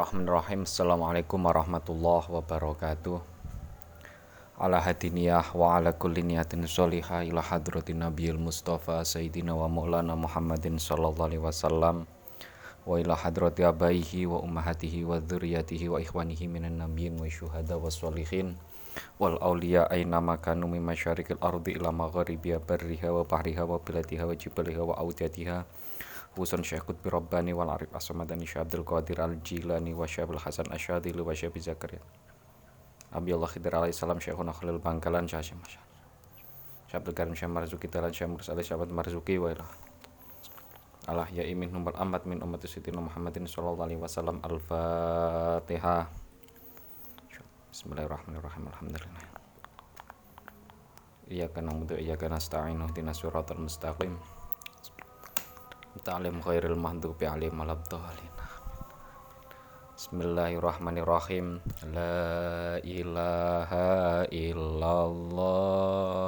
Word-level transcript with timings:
Bismillahirrahmanirrahim. 0.00 0.64
Assalamualaikum 0.64 1.44
warahmatullahi 1.44 2.24
wabarakatuh. 2.32 3.20
Ala 4.56 4.80
hadiniyah 4.80 5.52
wa 5.52 5.76
ala 5.76 5.92
kulli 5.92 6.24
niyatin 6.24 6.64
sholihah 6.64 7.20
ila 7.28 7.44
hadratin 7.44 8.00
nabiyil 8.00 8.40
mustafa 8.40 9.04
sayyidina 9.04 9.52
wa 9.52 9.68
maulana 9.68 10.16
muhammadin 10.16 10.80
sallallahu 10.80 11.28
alaihi 11.28 11.44
wasallam 11.44 12.08
wa 12.88 12.96
ila 12.96 13.12
hadrati 13.12 13.60
abaihi 13.60 14.24
wa 14.24 14.40
ummahatihi 14.40 15.04
wa 15.04 15.20
dzurriyyatihi 15.20 15.92
wa 15.92 16.00
ikhwanihi 16.00 16.48
minan 16.48 16.80
nabiyyin 16.80 17.20
wa 17.20 17.28
syuhada 17.28 17.76
wa 17.76 17.92
sholihin 17.92 18.56
wal 19.20 19.36
awliya 19.36 19.84
aina 19.92 20.16
makanu 20.24 20.64
min 20.64 20.80
masyarikil 20.80 21.36
ardi 21.44 21.76
ila 21.76 21.92
magharibiha 21.92 22.56
barriha 22.64 23.12
wa 23.12 23.28
bahriha 23.28 23.68
wa 23.68 23.76
biladiha 23.76 24.24
wa 24.24 24.32
jibaliha 24.32 24.80
wa 24.80 24.96
audatiha 24.96 25.68
Husun 26.38 26.62
Syekh 26.62 26.86
Qutbi 26.86 27.10
Rabbani 27.10 27.50
wal 27.50 27.70
Arif 27.74 27.90
Asmadani 27.90 28.46
Syekh 28.46 28.62
Abdul 28.62 28.86
Qadir 28.86 29.18
Al 29.18 29.42
Jilani 29.42 29.90
wa 29.90 30.06
Syekh 30.06 30.30
Hasan 30.38 30.70
Asyadili 30.70 31.18
wa 31.18 31.34
Syekh 31.34 31.58
Zakaria. 31.58 31.98
Abi 33.10 33.34
Allah 33.34 33.50
Khidir 33.50 33.74
alaihi 33.74 33.90
salam 33.90 34.22
Syekhuna 34.22 34.54
Khalil 34.54 34.78
Bangkalan 34.78 35.26
Syekh 35.26 35.50
Syekh 35.50 35.82
Syekh 36.86 36.98
Abdul 37.02 37.14
Karim 37.14 37.34
Syekh 37.34 37.50
Marzuki 37.50 37.90
Talan 37.90 38.14
Syekh 38.14 38.30
Mursa 38.30 38.54
Ali 38.54 38.62
Syekh 38.62 38.78
Marzuki 38.94 39.34
wa 39.42 39.50
ilah 39.50 39.66
Allah 41.10 41.26
ya 41.34 41.42
imin 41.42 41.74
numbal 41.74 41.98
amat 41.98 42.22
min 42.30 42.38
umat 42.38 42.62
Sayyidina 42.62 43.02
Muhammadin 43.02 43.50
sallallahu 43.50 43.82
alaihi 43.82 43.98
wasallam. 43.98 44.38
Al-Fatihah 44.46 46.06
Bismillahirrahmanirrahim. 47.74 48.70
Alhamdulillah. 48.70 49.24
Iyyaka 51.30 51.58
na'budu 51.62 51.98
wa 51.98 52.00
iyyaka 52.02 52.26
nasta'in 52.30 52.78
ihdinas 52.78 53.18
siratal 53.18 53.58
mustaqim 53.58 54.14
Ta'lim 55.98 56.38
khairil 56.38 56.78
mahdubi 56.78 57.26
alim 57.26 57.58
walabdhalin 57.58 58.30
Bismillahirrahmanirrahim. 59.98 61.58
La 61.90 62.78
ilaha 62.86 64.22
illallah 64.30 66.19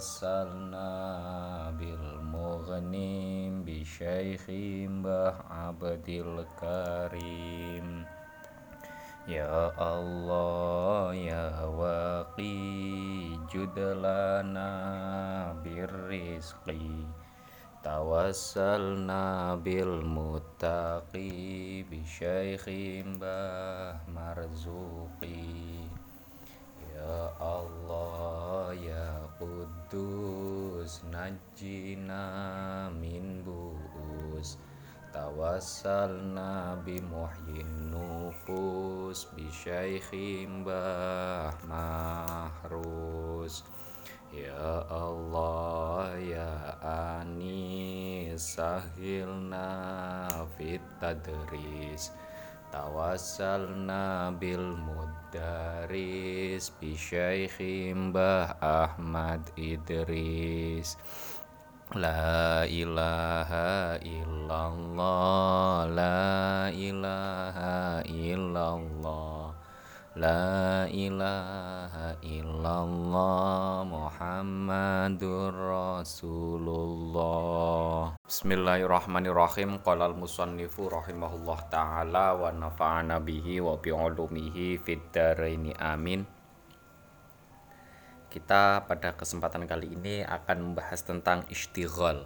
Tawassalna 0.00 1.76
bil 1.76 2.24
mughnim 2.24 3.60
bi 3.68 3.84
syaikhim 3.84 5.04
Mbah 5.04 5.44
Abdil 5.68 6.40
Karim 6.56 8.08
Ya 9.28 9.68
Allah 9.76 11.12
ya 11.12 11.52
waqi 11.68 13.36
judlana 13.52 14.72
birrizqi 15.60 17.04
Tawassalna 17.84 19.60
bil 19.60 20.00
muttaqi 20.00 21.84
bi 21.84 22.00
syaikhi 22.08 23.04
Mbah 23.04 24.00
Marzuqi 24.08 25.60
Qudus 29.40 31.00
najina 31.08 32.92
min 32.92 33.40
bu'us 33.40 34.60
Tawassalna 35.16 36.76
bi 36.84 37.00
muhyin 37.00 37.88
nufus 37.88 39.24
bi 39.32 39.48
syaikhi 39.48 40.44
Mbah 40.44 41.56
Mahrus. 41.64 43.64
Ya 44.28 44.84
Allah 44.92 46.20
ya 46.20 46.76
Anis 47.24 48.60
sahilna 48.60 49.72
fit 50.60 50.84
tadris. 51.00 52.12
Tawassalna 52.68 54.36
bil 54.36 54.76
mudaris 54.76 54.99
bi 56.82 56.98
syaikhi 56.98 57.94
Mbah 57.94 58.58
Ahmad 58.58 59.46
Idris. 59.54 60.98
La 61.94 62.62
ilaha 62.70 63.98
illallah 63.98 65.90
La 65.90 66.70
ilaha 66.70 68.02
illallah. 68.06 69.54
La 70.18 70.86
ilaha 70.90 71.89
illallah 72.24 73.84
Muhammadur 73.84 75.52
Rasulullah. 75.52 77.28
Bismillahirrahmanirrahim. 78.24 79.84
Qala 79.84 80.08
al-musannifu 80.08 80.88
rahimahullah 80.88 81.58
ta'ala 81.68 82.40
Wa 82.40 82.48
nafa'ana 82.56 83.20
bihi 83.20 83.60
wa 83.60 83.76
bi'ulumihi 83.76 84.80
Fid 84.80 85.12
daraini. 85.12 85.76
Amin. 85.76 86.24
Kita 88.30 88.88
pada 88.88 89.12
kesempatan 89.18 89.68
kali 89.68 89.92
ini 89.92 90.22
akan 90.24 90.72
membahas 90.72 91.02
tentang 91.02 91.44
istighol 91.50 92.24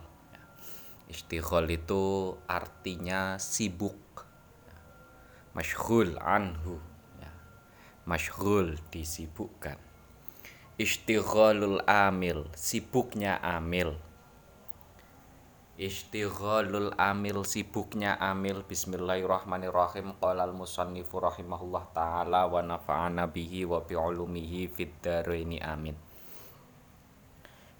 Istighol 1.08 1.64
itu 1.72 2.36
artinya 2.44 3.40
sibuk 3.40 3.96
Masyghul 5.56 6.20
anhu 6.20 6.93
Masyghul 8.04 8.76
disibukkan. 8.92 9.80
Istighalul 10.76 11.80
amil 11.88 12.44
Sibuknya 12.52 13.40
amil. 13.40 13.96
Istighalul 15.80 16.92
amil 17.00 17.48
Sibuknya 17.48 18.20
amil. 18.20 18.60
Bismillahirrahmanirrahim. 18.68 20.20
Qalal 20.20 20.52
musannifu 20.52 21.16
rahimahullah 21.16 21.96
ta'ala 21.96 22.44
Wa 22.44 22.60
nafa'ana 22.60 23.32
bihi 23.32 23.64
wa 23.64 23.80
bi'ulumihi 23.80 24.68
Fid 24.68 25.00
ini 25.32 25.64
amin. 25.64 25.96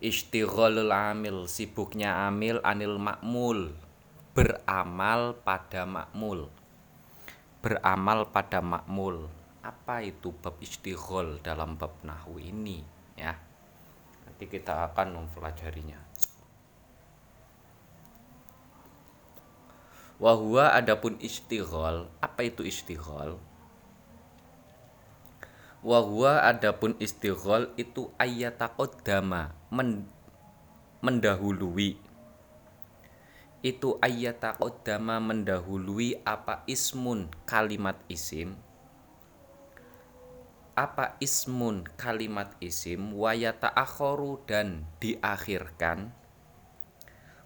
Istighalul 0.00 0.88
amil 0.88 1.44
Sibuknya 1.52 2.24
amil 2.24 2.64
anil 2.64 2.96
makmul. 2.96 3.76
Beramal 4.32 5.36
pada 5.44 5.84
makmul. 5.84 6.48
Beramal 7.60 8.32
pada 8.32 8.64
makmul 8.64 9.43
apa 9.64 10.04
itu 10.04 10.28
bab 10.44 10.60
istighol 10.60 11.40
dalam 11.40 11.80
bab 11.80 12.04
nahwu 12.04 12.36
ini 12.36 12.84
ya? 13.16 13.32
Nanti 14.28 14.44
kita 14.44 14.92
akan 14.92 15.24
mempelajarinya. 15.24 15.96
Wahwa 20.20 20.76
adapun 20.76 21.16
istighol 21.16 22.12
apa 22.20 22.40
itu 22.44 22.60
istighol? 22.60 23.40
Wahwa 25.80 26.44
adapun 26.44 27.00
istighol 27.00 27.72
itu 27.80 28.12
ayatakodama 28.20 29.56
men 29.72 30.04
mendahului. 31.00 31.96
Itu 33.64 33.96
ayatakodama 34.04 35.24
mendahului 35.24 36.20
apa 36.24 36.60
ismun 36.68 37.32
kalimat 37.48 37.96
isim 38.12 38.60
apa 40.74 41.14
ismun 41.22 41.86
kalimat 41.94 42.50
isim 42.58 43.14
wayata 43.14 43.70
akhoru 43.70 44.42
dan 44.42 44.90
diakhirkan? 44.98 46.10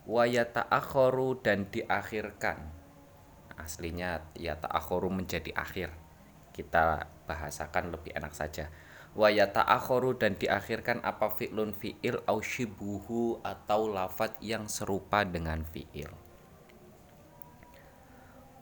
Wayata 0.08 0.64
akhoru 0.64 1.36
dan 1.36 1.68
diakhirkan. 1.68 2.72
Aslinya 3.60 4.24
ya 4.32 4.56
akhoru 4.56 5.12
menjadi 5.12 5.52
akhir. 5.52 5.92
Kita 6.56 7.04
bahasakan 7.28 7.92
lebih 7.92 8.16
enak 8.16 8.32
saja. 8.32 8.72
Akhoru 9.12 10.16
dan 10.16 10.40
diakhirkan 10.40 11.04
apa 11.04 11.28
fi'lun 11.28 11.76
fi'il 11.76 12.24
au 12.24 12.40
shibuhu 12.40 13.44
atau 13.44 13.92
lafat 13.92 14.40
yang 14.40 14.72
serupa 14.72 15.28
dengan 15.28 15.68
fi'il? 15.68 16.08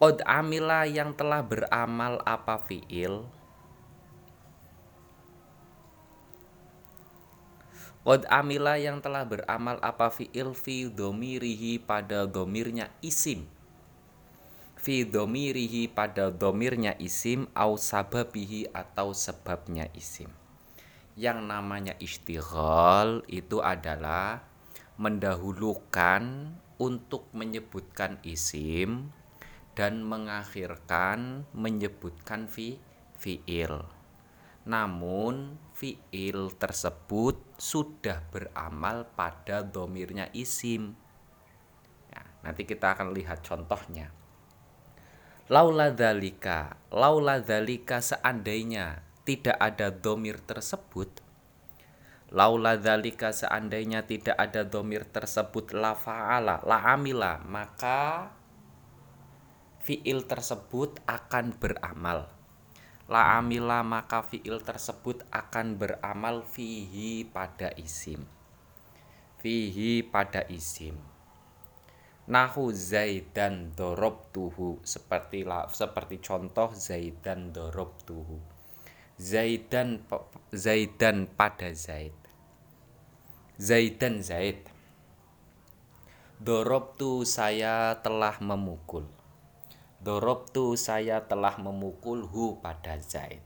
Qad 0.03 0.27
amila 0.27 0.89
yang 0.89 1.15
telah 1.15 1.47
beramal 1.47 2.19
apa 2.27 2.59
fi'il 2.67 3.31
Qad 8.06 8.23
amila 8.31 8.79
yang 8.79 9.03
telah 9.03 9.26
beramal 9.26 9.82
apa 9.82 10.14
fi'il 10.14 10.55
fi 10.55 10.87
domirihi 10.87 11.82
pada 11.82 12.23
domirnya 12.23 12.87
isim 13.03 13.50
Fi 14.79 15.03
domirihi 15.03 15.91
pada 15.91 16.31
domirnya 16.31 16.94
isim 17.03 17.50
Au 17.50 17.75
sababihi 17.75 18.70
atau 18.70 19.11
sebabnya 19.11 19.91
isim 19.99 20.31
Yang 21.19 21.38
namanya 21.50 21.99
istighol 21.99 23.26
itu 23.26 23.58
adalah 23.58 24.47
mendahulukan 25.02 26.55
untuk 26.79 27.29
menyebutkan 27.35 28.23
isim 28.23 29.11
dan 29.76 30.00
mengakhirkan 30.00 31.44
menyebutkan 31.52 32.49
fi 32.49 32.81
fiil. 33.20 33.85
Namun 34.64 35.61
fiil 35.76 36.56
tersebut 36.56 37.37
sudah 37.61 38.25
beramal 38.32 39.05
pada 39.12 39.61
domirnya 39.61 40.32
isim. 40.32 40.96
Ya, 42.08 42.25
nanti 42.40 42.64
kita 42.64 42.96
akan 42.96 43.12
lihat 43.12 43.44
contohnya. 43.44 44.08
Laula 45.52 45.93
dalika, 45.93 46.81
laula 46.88 47.44
dalika 47.44 48.00
seandainya 48.00 49.05
tidak 49.23 49.61
ada 49.61 49.93
domir 49.93 50.40
tersebut, 50.43 51.23
laula 52.34 52.75
dalika 52.75 53.31
seandainya 53.31 54.02
tidak 54.08 54.34
ada 54.34 54.67
domir 54.67 55.06
tersebut 55.06 55.70
la 55.70 55.94
fa'ala, 55.94 56.67
la 56.67 56.78
amila, 56.90 57.38
maka 57.46 58.34
fiil 59.87 60.26
tersebut 60.26 60.99
akan 61.06 61.55
beramal. 61.55 62.36
La 63.06 63.38
amila 63.38 63.87
maka 63.87 64.26
fiil 64.26 64.67
tersebut 64.67 65.23
akan 65.31 65.79
beramal 65.79 66.43
fihi 66.43 67.23
pada 67.23 67.70
isim. 67.79 68.26
Fihi 69.38 70.03
pada 70.03 70.43
isim. 70.50 70.99
Nahu 72.26 72.75
zaidan 72.75 73.70
dorob 73.79 74.35
tuhu. 74.35 74.82
Seperti 74.82 75.47
seperti 75.70 76.19
contoh 76.19 76.75
zaidan 76.75 77.55
dorob 77.55 77.94
tuhu. 78.03 78.43
Zaidan 79.23 80.02
zaidan 80.50 81.31
pada 81.31 81.70
zaid. 81.70 82.19
Zaidan 83.55 84.19
zaid. 84.19 84.67
Dorob 86.43 86.99
tu 86.99 87.23
saya 87.23 88.02
telah 88.02 88.35
memukul 88.43 89.16
dorob 90.06 90.47
tu 90.55 90.79
saya 90.79 91.26
telah 91.26 91.58
memukul 91.58 92.23
hu 92.23 92.62
pada 92.62 92.94
zaid. 93.03 93.43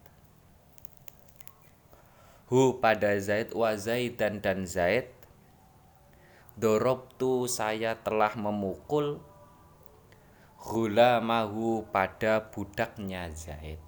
Hu 2.53 2.77
pada 2.85 3.17
zaid 3.17 3.57
wa 3.57 3.73
zaidan 3.81 4.45
dan 4.45 4.69
zaid. 4.69 5.09
Dorobtu 6.61 7.49
saya 7.49 7.97
telah 8.05 8.37
memukul 8.37 9.17
mahu 11.25 11.89
pada 11.89 12.53
budaknya 12.53 13.33
Zaid. 13.33 13.81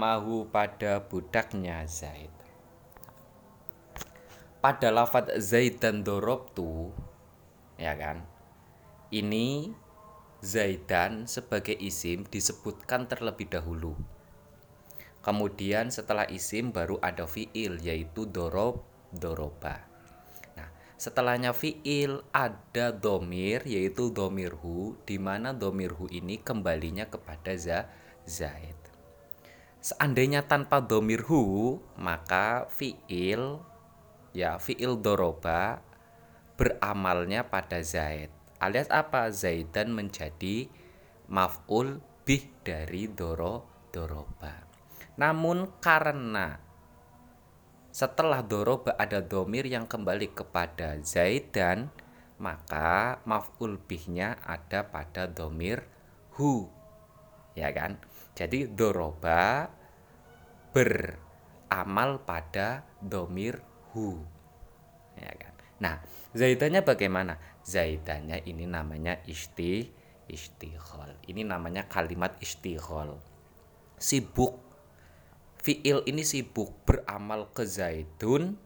Mahu 0.00 0.48
pada 0.48 1.04
budaknya 1.04 1.84
Zaid. 1.84 2.32
Pada 4.64 4.88
lafad 4.88 5.28
Zaid 5.36 5.76
dan 5.76 6.00
Dorobtu 6.00 6.88
Ya 7.76 7.92
kan? 8.00 8.24
Ini 9.12 9.76
Zaidan 10.44 11.24
sebagai 11.24 11.72
isim 11.80 12.28
disebutkan 12.28 13.08
terlebih 13.08 13.48
dahulu 13.48 13.96
Kemudian 15.24 15.88
setelah 15.88 16.28
isim 16.28 16.68
baru 16.68 17.00
ada 17.00 17.24
fiil 17.24 17.80
yaitu 17.80 18.28
dorob 18.28 18.84
doroba 19.08 19.94
Setelahnya 20.94 21.52
fiil 21.52 22.22
ada 22.30 22.94
domir 22.94 23.66
yaitu 23.66 24.14
domirhu 24.14 24.94
di 25.02 25.18
mana 25.20 25.52
domirhu 25.52 26.06
ini 26.08 26.38
kembalinya 26.38 27.04
kepada 27.10 27.52
za 27.58 27.90
zaid. 28.24 28.78
Seandainya 29.84 30.48
tanpa 30.48 30.80
domirhu 30.80 31.76
maka 32.00 32.70
fiil 32.72 33.60
ya 34.32 34.56
fiil 34.56 34.96
doroba 34.96 35.84
beramalnya 36.56 37.44
pada 37.52 37.84
zaid. 37.84 38.32
Alias 38.64 38.88
apa? 38.88 39.28
Zaidan 39.28 39.92
menjadi 39.92 40.72
maf'ul 41.28 42.00
bih 42.24 42.48
dari 42.64 43.12
doro 43.12 43.68
doroba. 43.92 44.64
Namun 45.20 45.76
karena 45.84 46.56
setelah 47.92 48.40
doroba 48.40 48.96
ada 48.96 49.20
domir 49.20 49.68
yang 49.68 49.84
kembali 49.84 50.32
kepada 50.32 50.96
Zaidan 51.04 51.92
maka 52.40 53.22
maf'ul 53.28 53.78
bihnya 53.78 54.40
ada 54.42 54.88
pada 54.88 55.30
domir 55.30 55.86
hu. 56.34 56.66
Ya 57.54 57.70
kan? 57.70 58.00
Jadi 58.34 58.66
doroba 58.66 59.70
beramal 60.74 62.18
pada 62.26 62.82
domir 62.98 63.62
hu. 63.94 64.18
Ya 65.14 65.30
kan? 65.38 65.54
Nah 65.78 66.02
zaidannya 66.34 66.82
bagaimana 66.82 67.38
zaidannya 67.64 68.44
ini 68.44 68.68
namanya 68.68 69.18
isti 69.24 69.88
istighol 70.28 71.16
ini 71.28 71.44
namanya 71.44 71.88
kalimat 71.88 72.36
istighol 72.40 73.20
sibuk. 74.04 74.60
Fiil 75.64 76.04
ini 76.04 76.20
sibuk. 76.20 76.84
Beramal 76.84 77.48
ke 77.56 77.64
zaidun 77.64 78.60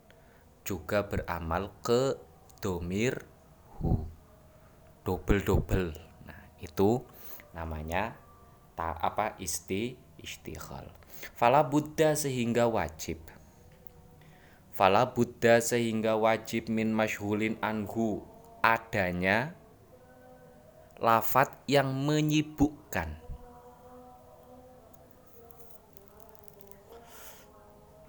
juga 0.66 1.06
beramal 1.06 1.70
ke 1.80 2.18
domir 2.58 3.24
hu 3.78 4.04
double 5.06 5.40
double 5.40 5.94
nah 6.26 6.42
itu 6.60 7.00
namanya 7.56 8.18
ta 8.76 8.92
apa 8.98 9.38
isti 9.40 9.96
istighal 10.20 10.84
fala 11.32 11.64
buddha 11.64 12.12
sehingga 12.18 12.68
wajib. 12.68 13.22
Fala 14.74 15.14
buddha 15.14 15.62
sehingga 15.62 16.18
wajib 16.18 16.68
min 16.68 16.92
masyhulin 16.92 17.56
anhu 17.64 18.26
adanya 18.68 19.56
lafat 21.00 21.56
yang 21.64 21.88
menyibukkan. 21.88 23.16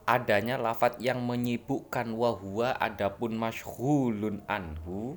Adanya 0.04 0.60
lafat 0.60 1.00
yang 1.00 1.24
menyibukkan 1.24 2.12
wahwa 2.12 2.76
adapun 2.76 3.40
masyhulun 3.40 4.44
anhu 4.52 5.16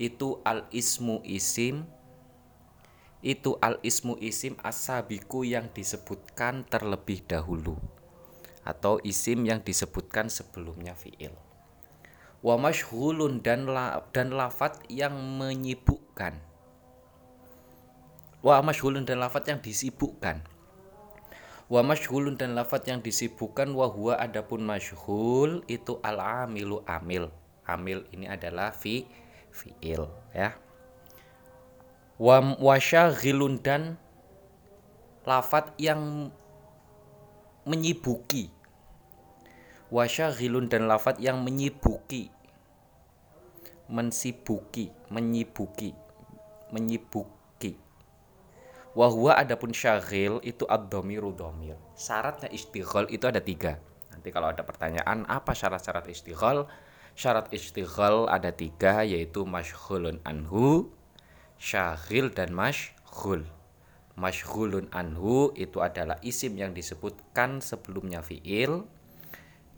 itu 0.00 0.40
al 0.48 0.64
ismu 0.72 1.20
isim 1.26 1.84
itu 3.20 3.60
al 3.60 3.76
ismu 3.84 4.16
isim 4.16 4.56
asabiku 4.64 5.44
yang 5.44 5.68
disebutkan 5.76 6.64
terlebih 6.64 7.20
dahulu 7.28 7.76
atau 8.64 8.96
isim 9.04 9.44
yang 9.44 9.60
disebutkan 9.60 10.32
sebelumnya 10.32 10.96
fiil 10.96 11.49
wa 12.40 12.54
masyhulun 12.56 13.44
dan 13.44 13.68
la, 13.68 14.04
dan 14.16 14.32
lafat 14.32 14.80
yang 14.88 15.12
menyibukkan 15.14 16.40
wa 18.40 18.56
masyhulun 18.64 19.04
dan 19.04 19.20
lafat 19.20 19.52
yang 19.52 19.60
disibukkan 19.60 20.40
Wa 21.70 21.86
masyhulun 21.86 22.34
dan 22.34 22.58
lafat 22.58 22.90
yang 22.90 22.98
disibukkan 22.98 23.70
wa 23.78 23.86
huwa 23.86 24.18
adapun 24.18 24.66
masyhul 24.66 25.62
itu 25.70 26.02
al 26.02 26.18
amilu 26.18 26.82
amil. 26.82 27.30
Amil 27.62 28.02
ini 28.10 28.26
adalah 28.26 28.74
fi 28.74 29.06
fiil 29.54 30.10
ya. 30.34 30.58
Wa 32.18 32.42
wasyaghilun 32.58 33.62
dan 33.62 34.02
lafat 35.22 35.70
yang 35.78 36.34
menyibuki. 37.62 38.50
Wasyaghilun 39.90 40.70
dan 40.70 40.86
lafat 40.86 41.18
yang 41.18 41.42
menyibuki. 41.42 42.30
Mensibuki, 43.90 44.94
menyibuki, 45.10 45.90
menyibuk 46.70 47.40
Wahwa 48.90 49.38
adapun 49.38 49.70
syaghil 49.70 50.42
itu 50.42 50.66
ad-dhamiru 50.66 51.30
dhamir. 51.30 51.78
Syaratnya 51.94 52.50
istighol 52.50 53.06
itu 53.06 53.22
ada 53.30 53.38
tiga. 53.38 53.78
Nanti 54.10 54.34
kalau 54.34 54.50
ada 54.50 54.66
pertanyaan 54.66 55.22
apa 55.30 55.54
syarat-syarat 55.54 56.10
istighol? 56.10 56.66
Syarat 57.14 57.54
istighol 57.54 58.26
ada 58.26 58.50
tiga 58.50 59.06
yaitu 59.06 59.46
masyghulun 59.46 60.18
anhu, 60.26 60.90
syaghil 61.54 62.34
dan 62.34 62.50
masyghul. 62.50 63.46
Masyghulun 64.18 64.90
anhu 64.90 65.54
itu 65.54 65.78
adalah 65.78 66.18
isim 66.26 66.58
yang 66.58 66.74
disebutkan 66.74 67.62
sebelumnya 67.62 68.26
fiil. 68.26 68.90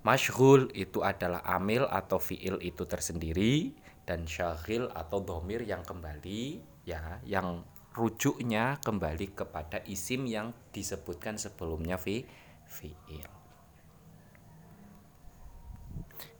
Masyghul 0.02 0.75
itu 0.75 1.06
adalah 1.06 1.47
amil 1.47 1.87
atau 1.87 2.18
fiil 2.18 2.59
itu 2.59 2.82
tersendiri 2.90 3.71
dan 4.02 4.26
syaghil 4.26 4.90
atau 4.90 5.23
domir 5.23 5.62
yang 5.62 5.87
kembali 5.87 6.59
ya 6.82 7.23
yang 7.23 7.62
rujuknya 7.94 8.82
kembali 8.82 9.30
kepada 9.30 9.78
isim 9.87 10.26
yang 10.26 10.50
disebutkan 10.75 11.38
sebelumnya 11.38 12.02
fi 12.02 12.26
fiil. 12.66 13.30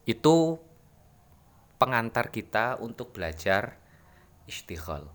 Itu 0.03 0.59
pengantar 1.79 2.35
kita 2.35 2.83
untuk 2.83 3.15
belajar 3.15 3.79
istighol. 4.51 5.07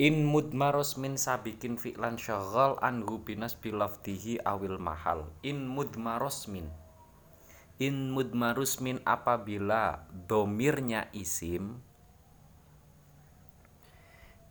In 0.00 0.24
mudmaros 0.24 0.96
min 0.96 1.20
sabikin 1.20 1.76
fi'lan 1.76 2.16
syaghal 2.16 2.80
anhu 2.80 3.20
binas 3.20 3.52
bilafdihi 3.52 4.40
awil 4.48 4.80
mahal. 4.80 5.28
In 5.44 5.68
mudmaros 5.68 6.48
min. 6.48 6.72
In 7.80 8.12
mudmarus 8.12 8.84
min 8.84 9.00
apabila 9.08 10.04
domirnya 10.28 11.08
isim. 11.16 11.80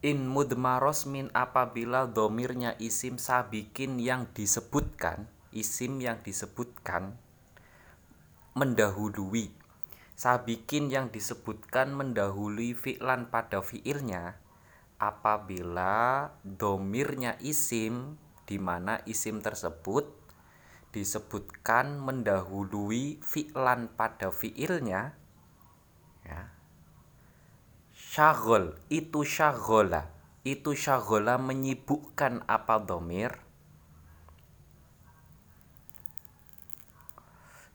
In 0.01 0.25
mudmaros 0.25 1.05
min 1.05 1.29
apabila 1.38 2.09
domirnya 2.09 2.74
isim 2.81 3.21
sabikin 3.21 4.01
yang 4.01 4.25
disebutkan. 4.33 5.29
Isim 5.53 6.01
yang 6.01 6.25
disebutkan 6.25 7.21
mendahului. 8.57 9.53
Sabikin 10.17 10.89
yang 10.89 11.13
disebutkan 11.13 11.93
mendahului 11.93 12.74
fi'lan 12.74 13.29
pada 13.29 13.62
fi'ilnya 13.62 14.41
apabila 15.00 16.33
domirnya 16.43 17.39
isim 17.39 18.19
di 18.43 18.59
mana 18.59 19.00
isim 19.07 19.39
tersebut 19.39 20.18
disebutkan 20.89 22.01
mendahului 22.01 23.22
fi'lan 23.22 23.93
pada 23.93 24.34
fi'ilnya 24.34 25.13
ya. 26.25 26.41
Syagol 27.93 28.74
itu 28.89 29.22
syagola 29.22 30.10
itu 30.41 30.74
syagola 30.74 31.38
menyibukkan 31.38 32.41
apa 32.50 32.81
domir 32.81 33.38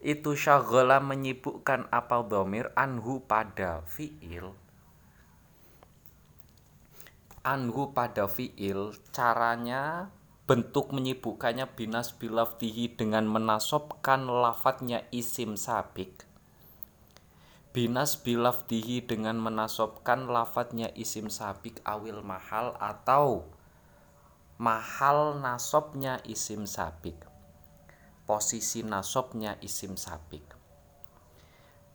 itu 0.04 0.37
syagola 0.37 1.00
menyibukkan 1.00 1.88
apa 1.88 2.21
domir 2.28 2.68
anhu 2.76 3.25
pada 3.25 3.80
fi'il. 3.88 4.52
Anhu 7.40 7.92
pada 7.97 8.28
fiil 8.28 8.92
caranya 9.12 10.12
bentuk 10.44 10.92
menyibukkannya 10.92 11.72
binas 11.72 12.12
bilafdihi 12.12 13.00
dengan 13.00 13.24
menasobkan 13.24 14.28
lafadznya 14.28 15.08
isim 15.08 15.56
sabik. 15.56 16.28
Binas 17.72 18.20
bilafdihi 18.20 19.08
dengan 19.08 19.40
menasobkan 19.40 20.28
lafadznya 20.28 20.92
isim 20.92 21.32
sabik 21.32 21.80
awil 21.88 22.20
mahal 22.20 22.76
atau 22.76 23.48
mahal 24.60 25.40
nasobnya 25.40 26.20
isim 26.28 26.68
sabik. 26.68 27.16
Posisi 28.28 28.84
nasobnya 28.84 29.56
isim 29.64 29.96
sabik. 29.96 30.44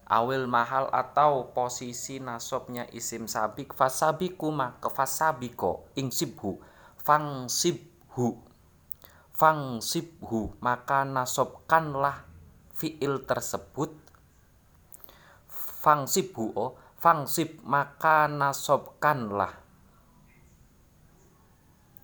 Awil 0.09 0.49
mahal 0.49 0.89
atau 0.89 1.53
posisi 1.53 2.17
nasobnya 2.17 2.89
isim 2.89 3.29
sabik 3.29 3.77
fasabiku 3.77 4.49
maka 4.49 4.89
fasabiko 4.89 5.85
ing 5.93 6.09
sibhu 6.09 6.57
fang 8.19 8.19
sibhu. 8.19 8.29
Fang 9.31 9.79
sibhu 9.79 10.51
maka 10.59 11.07
nasobkanlah 11.07 12.27
fiil 12.75 13.23
tersebut. 13.23 13.95
Fang 15.79 16.03
sibhu 16.11 16.51
oh 16.59 16.75
fang 16.99 17.23
sib 17.23 17.63
maka 17.63 18.27
nasobkanlah 18.27 19.55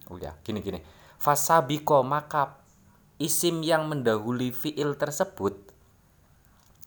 oh 0.08 0.16
ya 0.16 0.40
gini 0.48 0.64
gini. 0.64 0.80
Fasabiko 1.20 2.06
maka 2.08 2.64
isim 3.20 3.60
yang 3.66 3.92
mendahului 3.92 4.56
fiil 4.56 4.96
tersebut. 4.96 5.60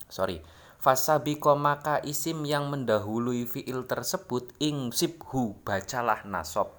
Sorry. 0.08 0.40
Fasabiko 0.78 1.58
maka 1.58 1.98
isim 2.06 2.46
yang 2.46 2.70
mendahului 2.70 3.44
fiil 3.44 3.84
tersebut. 3.84 4.54
Ing 4.62 4.94
sibhu 4.94 5.58
bacalah 5.66 6.22
nasob. 6.24 6.77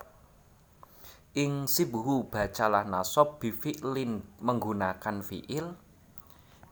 Ing 1.39 1.72
sibhu 1.72 2.27
bacalah 2.27 2.84
nasob 2.84 3.39
bifi'lin 3.39 4.19
menggunakan 4.43 5.24
fiil. 5.24 5.72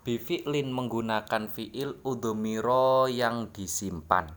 Bifi'lin 0.03 0.75
menggunakan 0.75 1.47
fiil 1.47 2.03
udhumiro 2.03 3.07
yang 3.07 3.47
disimpan. 3.55 4.27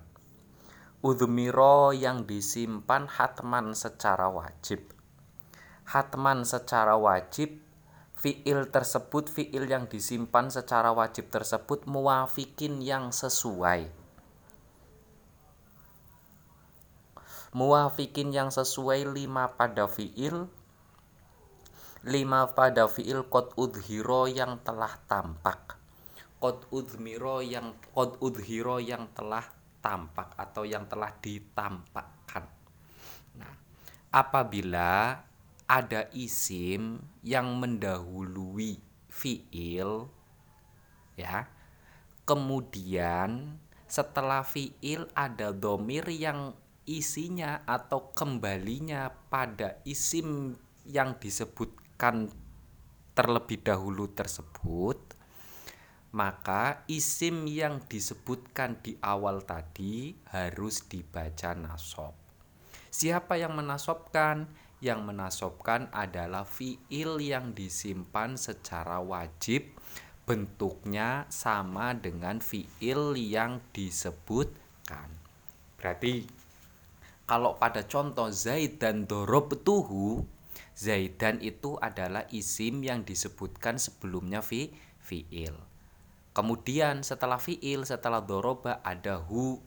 Udhumiro 1.02 1.90
yang 1.90 2.30
disimpan 2.30 3.10
hatman 3.10 3.74
secara 3.74 4.30
wajib. 4.30 4.94
Hatman 5.90 6.46
secara 6.46 6.94
wajib 6.94 7.58
fiil 8.14 8.70
tersebut 8.70 9.26
fiil 9.26 9.66
yang 9.66 9.90
disimpan 9.90 10.46
secara 10.46 10.94
wajib 10.94 11.26
tersebut 11.34 11.90
muafikin 11.90 12.78
yang 12.78 13.10
sesuai 13.10 13.99
muafikin 17.56 18.30
yang 18.34 18.50
sesuai 18.52 19.10
lima 19.10 19.54
pada 19.54 19.86
fiil. 19.90 20.46
Lima 22.00 22.48
pada 22.56 22.88
fiil 22.88 23.28
kot 23.28 23.52
udhiro 23.60 24.24
yang 24.24 24.62
telah 24.64 24.96
tampak. 25.04 25.76
Kot 26.40 26.70
udhiro 26.72 27.44
yang 27.44 27.76
kot 27.92 28.16
udhiro 28.24 28.80
yang 28.80 29.12
telah 29.12 29.44
tampak 29.84 30.32
atau 30.36 30.64
yang 30.64 30.88
telah 30.88 31.12
ditampakkan. 31.20 32.48
Nah 33.36 33.54
apabila 34.10 35.22
ada 35.70 36.10
isim 36.10 36.98
yang 37.22 37.54
mendahului 37.62 38.82
fiil 39.06 40.10
ya 41.14 41.46
kemudian 42.26 43.58
setelah 43.86 44.42
fiil 44.42 45.06
ada 45.14 45.54
domir 45.54 46.10
yang 46.10 46.54
isinya 46.90 47.62
atau 47.62 48.10
kembalinya 48.10 49.06
pada 49.30 49.78
isim 49.86 50.58
yang 50.82 51.14
disebutkan 51.22 52.26
terlebih 53.14 53.62
dahulu 53.62 54.10
tersebut 54.10 54.98
maka 56.10 56.82
isim 56.90 57.46
yang 57.46 57.78
disebutkan 57.86 58.82
di 58.82 58.98
awal 58.98 59.46
tadi 59.46 60.18
harus 60.34 60.90
dibaca 60.90 61.54
nasob 61.54 62.18
siapa 62.90 63.38
yang 63.38 63.54
menasobkan 63.54 64.50
yang 64.80 65.04
menasobkan 65.04 65.92
adalah 65.92 66.48
fiil 66.48 67.20
yang 67.20 67.52
disimpan 67.52 68.40
secara 68.40 68.98
wajib 68.98 69.76
bentuknya 70.24 71.28
sama 71.28 71.92
dengan 71.92 72.40
fiil 72.40 73.18
yang 73.18 73.60
disebutkan. 73.76 75.10
Berarti 75.76 76.22
kalau 77.30 77.54
pada 77.54 77.86
contoh 77.86 78.26
Zaidan 78.34 79.06
dorob 79.06 79.54
tuhu 79.62 80.26
Zaidan 80.74 81.38
itu 81.38 81.78
adalah 81.78 82.26
isim 82.34 82.82
yang 82.82 83.06
disebutkan 83.06 83.78
sebelumnya 83.78 84.42
fi 84.42 84.74
fiil 84.98 85.54
kemudian 86.34 87.06
setelah 87.06 87.38
fiil 87.38 87.86
setelah 87.86 88.18
doroba 88.18 88.82
ada 88.82 89.22
hu 89.22 89.62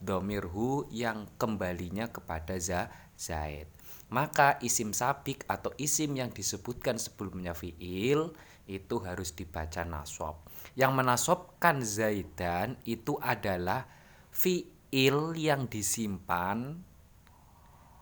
domir 0.00 0.48
hu 0.48 0.88
yang 0.88 1.28
kembalinya 1.36 2.08
kepada 2.08 2.56
za 2.56 2.88
zaid 3.20 3.68
maka 4.08 4.56
isim 4.64 4.96
sabik 4.96 5.44
atau 5.44 5.76
isim 5.76 6.16
yang 6.16 6.32
disebutkan 6.32 6.96
sebelumnya 6.96 7.52
fiil 7.52 8.32
itu 8.64 8.96
harus 9.04 9.36
dibaca 9.36 9.84
nasab. 9.84 10.40
Yang 10.72 10.92
menasobkan 10.96 11.84
zaidan 11.84 12.80
itu 12.88 13.20
adalah 13.20 13.84
fiil 14.32 15.36
yang 15.36 15.68
disimpan 15.68 16.80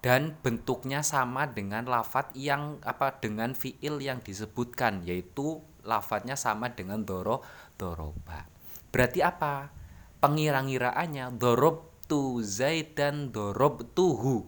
dan 0.03 0.35
bentuknya 0.43 1.07
sama 1.07 1.47
dengan 1.49 1.87
lafat 1.87 2.35
yang 2.35 2.83
apa 2.83 3.23
dengan 3.23 3.55
fiil 3.55 4.03
yang 4.03 4.19
disebutkan 4.19 5.07
yaitu 5.07 5.63
lafadznya 5.87 6.35
sama 6.35 6.75
dengan 6.75 7.07
doro 7.07 7.47
doroba. 7.79 8.51
Berarti 8.91 9.23
apa? 9.23 9.71
Pengira-ngiraannya 10.19 11.39
dorob 11.39 11.93
tu 12.13 12.45
zaidan 12.45 13.33
dorob 13.33 13.89
tuhu 13.97 14.45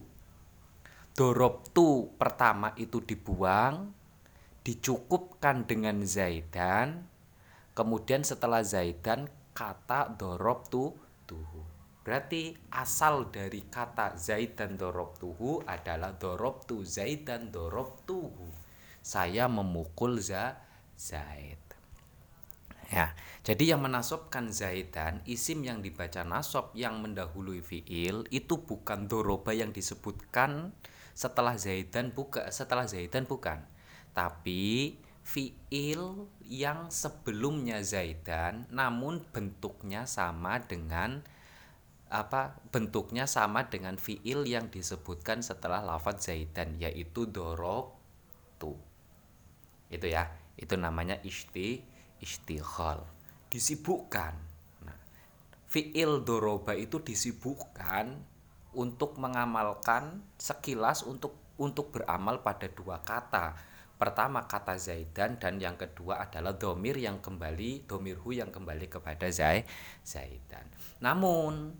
dorob 1.14 1.64
tu 1.70 2.12
pertama 2.18 2.74
itu 2.74 3.00
dibuang 3.00 3.94
dicukupkan 4.66 5.64
dengan 5.64 6.02
zaidan 6.04 7.06
kemudian 7.72 8.20
setelah 8.20 8.60
zaidan 8.60 9.30
kata 9.54 10.12
dorob 10.18 10.66
tu 10.68 10.92
tuhu 11.24 11.73
berarti 12.04 12.52
asal 12.70 13.32
dari 13.32 13.64
kata 13.66 14.14
zaidan 14.20 14.76
dorob 14.76 15.16
tuhu 15.16 15.64
adalah 15.64 16.14
dorob 16.14 16.68
tu 16.68 16.84
zaidan 16.84 17.48
dorob 17.48 18.04
tuhu 18.04 18.52
saya 19.00 19.48
memukul 19.48 20.20
za 20.20 20.60
zaid. 20.94 21.60
Ya 22.92 23.16
jadi 23.44 23.76
yang 23.76 23.84
menasobkan 23.84 24.48
zaidan 24.48 25.20
isim 25.28 25.64
yang 25.64 25.84
dibaca 25.84 26.24
nasob 26.24 26.72
yang 26.72 27.04
mendahului 27.04 27.60
fiil 27.60 28.24
itu 28.32 28.60
bukan 28.64 29.04
doroba 29.04 29.52
yang 29.52 29.68
disebutkan 29.68 30.72
setelah 31.12 31.54
Zaidan 31.60 32.10
buka 32.10 32.48
setelah 32.50 32.88
Zaidan 32.88 33.28
bukan. 33.28 33.62
Tapi 34.16 34.96
fiil 35.20 36.32
yang 36.40 36.88
sebelumnya 36.88 37.80
Zaidan 37.84 38.64
namun 38.72 39.20
bentuknya 39.28 40.08
sama 40.08 40.60
dengan 40.64 41.20
apa 42.12 42.60
bentuknya 42.70 43.24
sama 43.24 43.66
dengan 43.66 43.98
fiil 43.98 44.46
yang 44.46 44.70
disebutkan 44.70 45.42
setelah 45.42 45.82
lafadz 45.82 46.30
zaidan 46.30 46.78
yaitu 46.78 47.26
tu 48.58 48.72
itu 49.90 50.06
ya 50.10 50.30
itu 50.58 50.74
namanya 50.78 51.18
isti 51.26 51.82
istighal. 52.24 53.04
Disibukkan. 53.52 54.34
Nah, 54.88 54.98
fiil 55.68 56.24
doroba 56.24 56.72
itu 56.72 56.98
disibukkan 57.04 58.16
untuk 58.74 59.20
mengamalkan 59.20 60.24
sekilas 60.40 61.06
untuk 61.06 61.38
untuk 61.60 61.94
beramal 61.94 62.42
pada 62.42 62.66
dua 62.66 62.98
kata. 63.04 63.54
Pertama 63.94 64.42
kata 64.50 64.74
zaidan 64.74 65.38
dan 65.38 65.62
yang 65.62 65.78
kedua 65.78 66.26
adalah 66.26 66.58
domir 66.58 66.98
yang 66.98 67.22
kembali 67.22 67.86
domirhu 67.86 68.34
yang 68.34 68.50
kembali 68.50 68.90
kepada 68.90 69.30
zai 69.30 69.62
zaidan. 70.02 70.66
Namun 70.98 71.78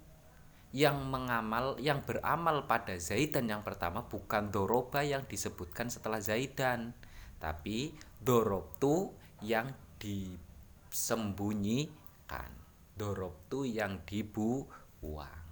yang 0.75 1.07
mengamal 1.07 1.79
yang 1.79 2.03
beramal 2.03 2.67
pada 2.67 2.99
Zaidan 2.99 3.47
yang 3.47 3.63
pertama 3.63 4.11
bukan 4.11 4.51
doroba 4.51 5.07
yang 5.07 5.23
disebutkan 5.23 5.87
setelah 5.87 6.19
Zaidan. 6.19 6.91
Tapi 7.39 7.95
dorobtu 8.19 9.15
yang 9.39 9.71
disembunyikan. 10.03 12.51
Dorobtu 12.99 13.71
yang 13.71 14.03
dibuang. 14.03 15.47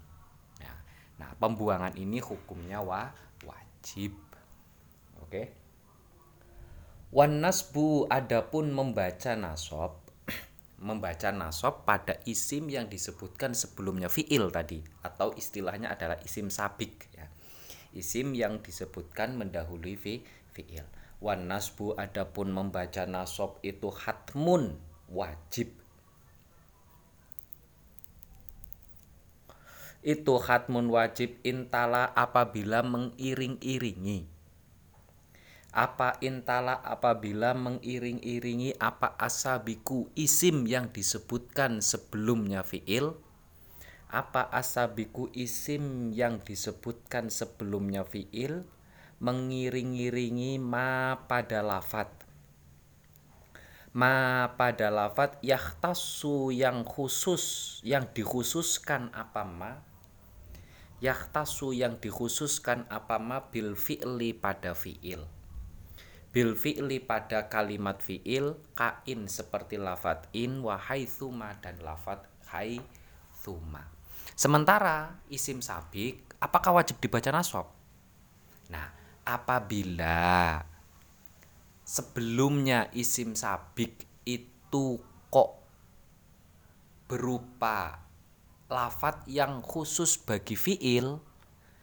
Nah, 0.58 0.78
nah 1.22 1.30
pembuangan 1.38 1.94
ini 1.94 2.18
hukumnya 2.18 2.82
wa 2.82 3.14
wajib. 3.46 4.18
Oke? 5.22 5.30
Okay? 5.30 5.62
wan 7.12 7.44
nasbu 7.44 8.08
adapun 8.08 8.72
membaca 8.72 9.36
nasob 9.36 10.00
membaca 10.82 11.30
nasab 11.30 11.86
pada 11.86 12.18
isim 12.26 12.66
yang 12.66 12.90
disebutkan 12.90 13.54
sebelumnya 13.54 14.10
fiil 14.10 14.50
tadi 14.50 14.82
atau 15.06 15.30
istilahnya 15.38 15.94
adalah 15.94 16.18
isim 16.26 16.50
sabik 16.50 17.06
ya. 17.14 17.30
Isim 17.94 18.34
yang 18.34 18.58
disebutkan 18.58 19.38
mendahului 19.38 19.94
fi 19.94 20.26
fiil. 20.50 20.82
Wan 21.22 21.46
nasbu 21.46 21.94
adapun 21.94 22.50
membaca 22.50 23.06
nasab 23.06 23.62
itu 23.62 23.94
hatmun 23.94 24.74
wajib. 25.06 25.70
Itu 30.02 30.42
hatmun 30.42 30.90
wajib 30.90 31.38
intala 31.46 32.10
apabila 32.10 32.82
mengiring-iringi 32.82 34.31
apa 35.72 36.20
intala 36.20 36.84
apabila 36.84 37.56
mengiring-iringi 37.56 38.76
apa 38.76 39.16
asabiku 39.16 40.04
isim 40.12 40.68
yang 40.68 40.92
disebutkan 40.92 41.80
sebelumnya 41.80 42.60
fiil? 42.60 43.16
Apa 44.12 44.52
asabiku 44.52 45.32
isim 45.32 46.12
yang 46.12 46.44
disebutkan 46.44 47.32
sebelumnya 47.32 48.04
fiil? 48.04 48.68
Mengiring-iringi 49.24 50.60
ma 50.60 51.24
pada 51.24 51.64
lafat. 51.64 52.12
Ma 53.96 54.52
pada 54.52 54.92
lafat 54.92 55.40
yahtasu 55.40 56.52
yang 56.52 56.84
khusus 56.84 57.80
yang 57.80 58.12
dikhususkan 58.12 59.08
apa 59.16 59.48
ma? 59.48 59.80
Yahtasu 61.00 61.72
yang 61.72 61.96
dikhususkan 61.96 62.84
apa 62.92 63.16
ma 63.16 63.48
bil 63.48 63.72
fi'li 63.72 64.36
pada 64.36 64.76
fi'il 64.76 65.24
bil 66.32 66.56
fi'li 66.56 66.98
pada 67.04 67.52
kalimat 67.52 68.00
fi'il 68.00 68.56
kain 68.72 69.28
seperti 69.28 69.76
lafat 69.76 70.32
in 70.32 70.64
wa 70.64 70.80
haitsuma 70.80 71.60
dan 71.60 71.76
lafat 71.84 72.24
haitsuma. 72.48 73.84
Sementara 74.32 75.20
isim 75.28 75.60
sabik 75.60 76.24
apakah 76.40 76.80
wajib 76.80 76.98
dibaca 77.04 77.28
nasab? 77.28 77.68
Nah, 78.72 78.88
apabila 79.28 80.64
sebelumnya 81.84 82.88
isim 82.96 83.36
sabik 83.36 84.08
itu 84.24 84.96
kok 85.28 85.50
berupa 87.12 88.00
lafat 88.72 89.28
yang 89.28 89.60
khusus 89.60 90.16
bagi 90.16 90.56
fiil 90.56 91.20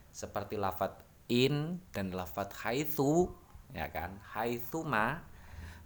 seperti 0.10 0.58
lafat 0.58 1.06
in 1.30 1.78
dan 1.93 2.10
lafat 2.10 2.50
haitsu 2.65 3.30
ya 3.73 3.89
kan? 3.89 4.17
Haitsuma 4.34 5.29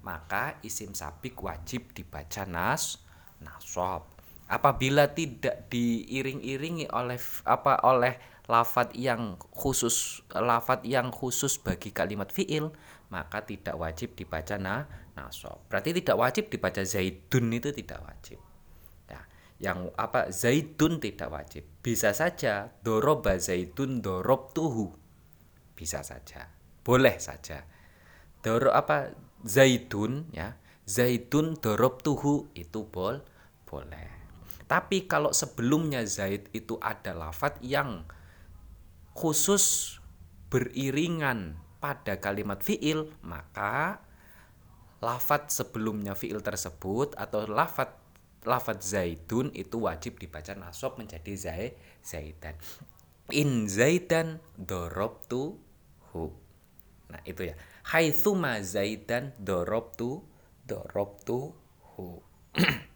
maka 0.03 0.59
isim 0.61 0.91
sabik 0.91 1.39
wajib 1.39 1.95
dibaca 1.95 2.43
nas 2.43 2.99
nasab 3.39 4.03
apabila 4.51 5.15
tidak 5.15 5.71
diiring-iringi 5.71 6.91
oleh 6.91 7.17
apa 7.47 7.79
oleh 7.87 8.19
lafat 8.51 8.91
yang 8.99 9.39
khusus 9.55 10.19
lafat 10.35 10.83
yang 10.83 11.07
khusus 11.15 11.55
bagi 11.55 11.95
kalimat 11.95 12.27
fiil 12.35 12.75
maka 13.07 13.47
tidak 13.47 13.79
wajib 13.79 14.11
dibaca 14.19 14.59
na 14.59 14.91
nasab 15.15 15.63
berarti 15.71 15.95
tidak 15.95 16.19
wajib 16.19 16.51
dibaca 16.51 16.83
zaidun 16.83 17.55
itu 17.55 17.71
tidak 17.71 18.03
wajib. 18.03 18.39
Ya 19.07 19.23
yang 19.63 19.87
apa 19.95 20.35
zaidun 20.35 20.99
tidak 20.99 21.31
wajib. 21.31 21.63
Bisa 21.79 22.11
saja 22.11 22.75
doroba 22.83 23.39
zaidun 23.39 24.03
dorob 24.03 24.51
tuhu 24.51 24.91
bisa 25.79 26.03
saja 26.03 26.51
boleh 26.83 27.15
saja. 27.17 27.63
Doro 28.43 28.71
apa? 28.75 29.11
Zaitun 29.43 30.31
ya. 30.35 30.59
Zaitun 30.83 31.59
dorob 31.59 32.03
tuhu 32.03 32.51
itu 32.55 32.83
bol 32.87 33.23
boleh. 33.63 34.07
Tapi 34.67 35.07
kalau 35.07 35.31
sebelumnya 35.35 36.03
zait 36.07 36.47
itu 36.55 36.79
ada 36.79 37.15
lafat 37.15 37.59
yang 37.63 38.07
khusus 39.13 39.97
beriringan 40.49 41.57
pada 41.77 42.17
kalimat 42.17 42.61
fiil 42.63 43.11
maka 43.21 44.01
lafat 45.03 45.51
sebelumnya 45.51 46.15
fiil 46.15 46.39
tersebut 46.39 47.13
atau 47.19 47.43
lafat 47.45 47.91
lafat 48.47 48.79
zaitun 48.79 49.51
itu 49.51 49.83
wajib 49.83 50.15
dibaca 50.15 50.55
nasab 50.55 50.95
menjadi 50.95 51.33
zai 51.35 51.67
zaitan 51.99 52.55
in 53.31 53.67
zaitan 53.67 54.39
hu 56.13 56.21
nah 57.11 57.21
itu 57.27 57.51
ya. 57.51 57.55
Haitsuma 57.83 58.63
zaidan 58.63 59.35
dorobtu 59.39 60.23
dorobtu 60.63 61.51
hu. 61.95 62.23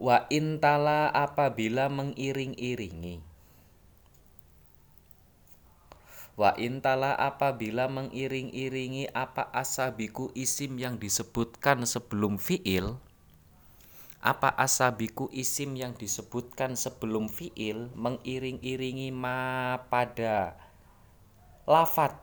Wa 0.00 0.24
intala 0.32 1.12
apabila 1.12 1.92
mengiring-iringi. 1.92 3.20
Wa 6.40 6.56
intala 6.56 7.12
apabila 7.20 7.84
mengiring-iringi 7.92 9.12
apa 9.12 9.52
asabiku 9.52 10.32
isim 10.32 10.80
yang 10.80 10.96
disebutkan 10.96 11.84
sebelum 11.84 12.40
fiil? 12.40 12.96
Apa 14.24 14.48
asabiku 14.56 15.28
isim 15.36 15.76
yang 15.76 15.92
disebutkan 15.92 16.80
sebelum 16.80 17.28
fiil 17.28 17.92
mengiring-iringi 17.92 19.12
ma 19.12 19.84
pada 19.92 20.56
lafat 21.70 22.18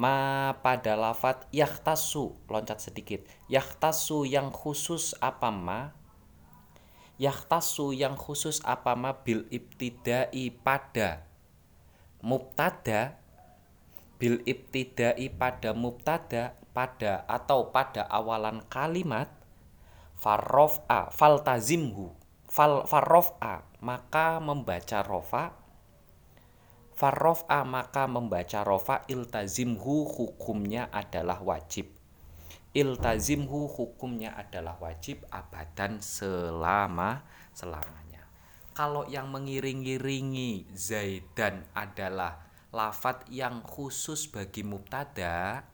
ma 0.00 0.56
pada 0.64 0.96
lafat 0.96 1.44
yahtasu 1.52 2.32
loncat 2.48 2.80
sedikit. 2.80 3.28
Yahtasu 3.52 4.24
yang 4.24 4.48
khusus 4.48 5.12
apa 5.20 5.52
ma? 5.52 5.92
Yahtasu 7.20 7.92
yang 7.92 8.16
khusus 8.16 8.64
apa 8.64 8.96
ma? 8.96 9.12
Bil 9.20 9.44
ibtidai 9.52 10.56
pada 10.64 11.28
mubtada. 12.24 13.20
Bil 14.16 14.40
ibtidai 14.48 15.28
pada 15.36 15.76
mubtada 15.76 16.56
pada 16.72 17.28
atau 17.28 17.68
pada 17.68 18.08
awalan 18.08 18.64
kalimat 18.72 19.28
farrof 20.16 20.80
a 20.86 21.10
faltazimhu 21.10 22.14
fal 22.46 22.86
farrof 22.86 23.34
a 23.42 23.64
maka 23.82 24.38
membaca 24.38 25.02
rofa 25.02 25.59
Farrofa 27.00 27.64
maka 27.64 28.04
membaca 28.04 28.60
rofa 28.60 29.08
iltazimhu 29.08 30.04
hukumnya 30.04 30.92
adalah 30.92 31.40
wajib. 31.40 31.88
Iltazimhu 32.76 33.72
hukumnya 33.72 34.36
adalah 34.36 34.76
wajib 34.84 35.24
abadan 35.32 36.04
selama 36.04 37.24
selamanya. 37.56 38.28
Kalau 38.76 39.08
yang 39.08 39.32
mengiring-iringi 39.32 40.68
Zaidan 40.76 41.64
adalah 41.72 42.44
lafat 42.68 43.24
yang 43.32 43.64
khusus 43.64 44.28
bagi 44.28 44.60
mubtada, 44.60 45.64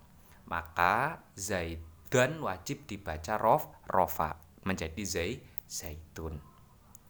maka 0.47 1.27
Zaidan 1.35 2.39
wajib 2.39 2.87
dibaca 2.87 3.35
rof 3.35 3.67
rofa 3.91 4.39
menjadi 4.62 5.03
zai 5.03 5.43
zaitun. 5.67 6.39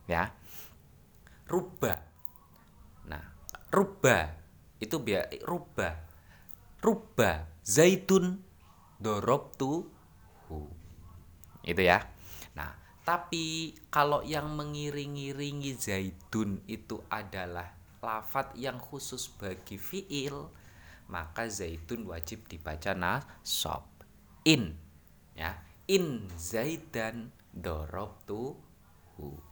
Ya. 0.09 0.33
Rubah. 1.45 2.16
Ruba 3.77 4.33
itu 4.81 4.97
biar 4.97 5.29
ruba 5.45 6.01
ruba 6.81 7.45
zaitun 7.61 8.41
dorobtu 8.97 9.85
hu. 10.49 10.59
Itu 11.61 11.83
ya. 11.85 12.01
Nah 12.57 12.87
Tapi 13.07 13.71
kalau 13.87 14.19
yang 14.27 14.59
mengiring-iringi 14.59 15.79
zaidun 15.79 16.59
itu 16.67 16.99
adalah 17.07 17.71
lafat 18.03 18.59
yang 18.59 18.83
khusus 18.83 19.31
bagi 19.31 19.79
fiil, 19.79 20.51
maka 21.07 21.47
zaitun 21.47 22.03
wajib 22.11 22.51
dibaca 22.51 22.99
nasab. 22.99 23.87
In. 24.43 24.75
Ya, 25.39 25.63
in 25.87 26.27
zaidan 26.35 27.31
dorobtuhu. 27.55 29.46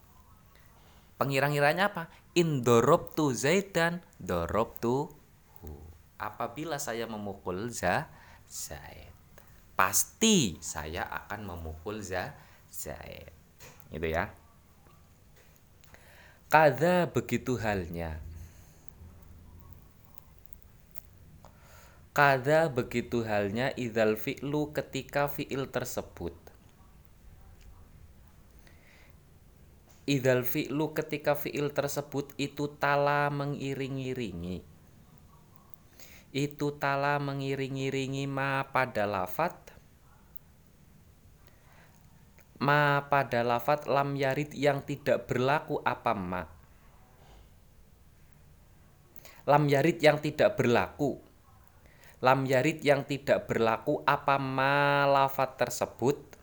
Pengirang-iranya 1.15 1.95
apa? 1.95 2.11
In 2.35 2.67
dorobtu 2.67 3.31
zaidan 3.31 4.03
dorobtuhu. 4.19 5.15
Apabila 6.19 6.79
saya 6.83 7.07
memukul 7.07 7.71
za 7.71 8.11
zaid, 8.51 9.15
pasti 9.79 10.59
saya 10.59 11.07
akan 11.07 11.55
memukul 11.55 12.03
za 12.03 12.35
zaid. 12.71 13.31
Itu 13.95 14.09
ya. 14.11 14.31
Kada 16.51 17.11
begitu 17.11 17.59
halnya 17.59 18.23
Kada 22.15 22.71
begitu 22.71 23.27
halnya 23.27 23.75
idal 23.75 24.15
fi'lu 24.15 24.71
ketika 24.71 25.27
fi'il 25.27 25.67
tersebut. 25.67 26.44
Idal 30.05 30.45
fi'lu 30.45 30.93
ketika 30.93 31.33
fi'il 31.33 31.73
tersebut 31.73 32.37
itu 32.37 32.69
tala 32.77 33.33
mengiring-iringi. 33.33 34.61
Itu 36.29 36.77
tala 36.77 37.17
mengiring-iringi 37.17 38.29
ma 38.29 38.69
pada 38.69 39.09
lafat 39.09 39.65
ma 42.61 43.05
pada 43.13 43.45
lafat 43.45 43.85
lam 43.91 44.17
yarid 44.17 44.53
yang 44.53 44.85
tidak 44.85 45.25
berlaku 45.25 45.81
apa 45.85 46.13
ma. 46.13 46.43
Lam 49.45 49.69
yarid 49.69 50.01
yang 50.01 50.21
tidak 50.25 50.57
berlaku. 50.57 51.21
Lam 52.25 52.49
yarid 52.49 52.81
yang 52.81 53.05
tidak 53.05 53.45
berlaku 53.45 54.01
apa 54.09 54.41
malafat 54.41 55.61
tersebut 55.61 56.34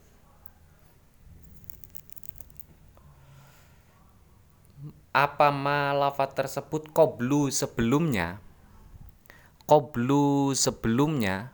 apa 5.12 5.52
malafat 5.52 6.32
tersebut 6.32 6.88
koblu 6.96 7.52
sebelumnya? 7.52 8.40
Koblu 9.68 10.56
sebelumnya 10.56 11.52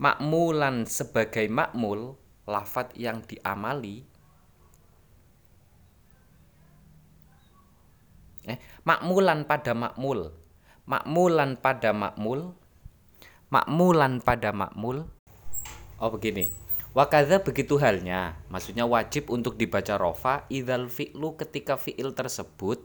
makmulan 0.00 0.88
sebagai 0.88 1.44
makmul 1.52 2.16
lafat 2.48 2.96
yang 2.96 3.20
diamali 3.20 4.00
eh, 8.48 8.56
makmulan 8.88 9.44
pada 9.44 9.76
makmul 9.76 10.32
makmulan 10.88 11.60
pada 11.60 11.92
makmul 11.92 12.56
makmulan 13.52 14.24
pada 14.24 14.56
makmul. 14.56 15.04
Oh 16.00 16.08
begini 16.08 16.48
Wakadha 16.90 17.38
begitu 17.46 17.78
halnya, 17.78 18.34
maksudnya 18.50 18.82
wajib 18.82 19.30
untuk 19.30 19.54
dibaca 19.54 19.94
rofa 19.94 20.42
idal 20.50 20.90
fi'lu 20.90 21.38
ketika 21.38 21.78
fi'il 21.78 22.18
tersebut. 22.18 22.82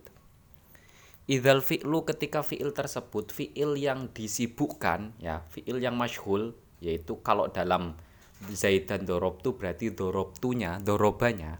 Idal 1.26 1.66
fi'lu 1.66 2.06
ketika 2.06 2.46
fi'il 2.46 2.70
tersebut 2.70 3.34
fi'il 3.34 3.74
yang 3.82 4.14
disibukkan 4.14 5.18
ya 5.18 5.42
fi'il 5.50 5.82
yang 5.82 5.98
masyhul 5.98 6.54
yaitu 6.86 7.18
kalau 7.26 7.50
dalam 7.50 7.98
Zaid 8.54 8.86
dan 8.86 9.10
Dorob 9.10 9.42
tu 9.42 9.58
berarti 9.58 9.90
Dorobtunya, 9.90 10.78
Dorobanya. 10.78 11.58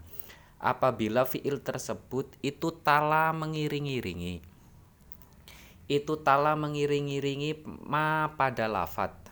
Apabila 0.62 1.26
fi'il 1.26 1.66
tersebut 1.66 2.30
itu 2.46 2.70
tala 2.78 3.34
mengiring-iringi. 3.34 4.38
Itu 5.90 6.22
tala 6.22 6.54
mengiring-iringi 6.54 7.66
ma 7.90 8.38
pada 8.38 8.70
lafat 8.70 9.25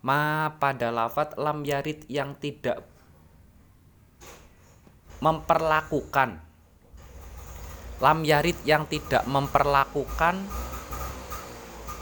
ma 0.00 0.52
pada 0.56 0.88
lafat 0.88 1.36
lam 1.36 1.64
yarid 1.64 2.08
yang 2.08 2.36
tidak 2.40 2.84
memperlakukan. 5.20 6.40
Lam 8.00 8.18
yarid 8.24 8.56
yang 8.64 8.88
tidak 8.88 9.28
memperlakukan. 9.28 10.40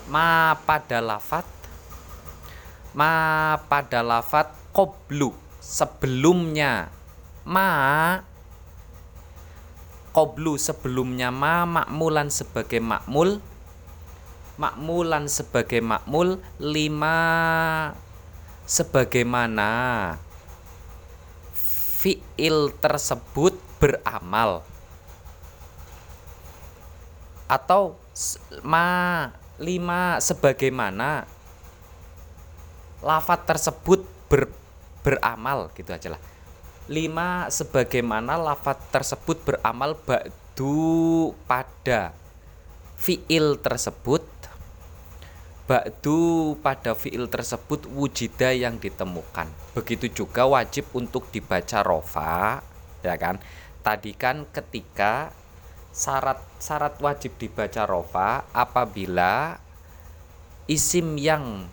Ma 0.08 0.56
pada 0.64 1.04
lafat 1.04 1.44
ma 2.96 3.54
pada 3.68 4.00
lafat 4.00 4.50
koblu 4.72 5.34
sebelumnya. 5.60 6.88
Ma 7.44 7.68
Qoblu 10.18 10.58
sebelumnya. 10.58 11.30
Ma 11.30 11.62
makmulan 11.62 12.32
sebagai 12.32 12.82
makmul 12.82 13.38
makmulan 14.58 15.30
sebagai 15.30 15.78
makmul 15.78 16.42
lima 16.58 17.18
sebagaimana 18.66 19.70
fiil 21.98 22.74
tersebut 22.82 23.56
beramal. 23.78 24.66
Atau 27.48 27.96
ma 28.60 29.30
lima 29.56 30.20
sebagaimana 30.20 31.24
lafat 33.00 33.46
tersebut 33.46 34.04
ber, 34.28 34.50
beramal 35.06 35.70
gitu 35.72 35.94
aja 35.94 36.18
lah. 36.18 36.22
Lima 36.90 37.46
sebagaimana 37.48 38.36
lafat 38.36 38.80
tersebut 38.90 39.38
beramal 39.44 39.96
ba'du 39.96 41.32
pada 41.46 42.12
fiil 42.98 43.56
tersebut 43.62 44.37
ba'du 45.68 46.56
pada 46.64 46.96
fiil 46.96 47.28
tersebut 47.28 47.84
wujida 47.92 48.56
yang 48.56 48.80
ditemukan. 48.80 49.52
Begitu 49.76 50.24
juga 50.24 50.48
wajib 50.48 50.88
untuk 50.96 51.28
dibaca 51.28 51.84
rofa 51.84 52.64
ya 53.04 53.14
kan? 53.20 53.36
Tadi 53.84 54.16
kan 54.16 54.48
ketika 54.48 55.30
syarat 55.92 56.40
syarat 56.56 56.96
wajib 57.04 57.36
dibaca 57.36 57.84
rofa 57.84 58.48
apabila 58.56 59.60
isim 60.64 61.20
yang 61.20 61.68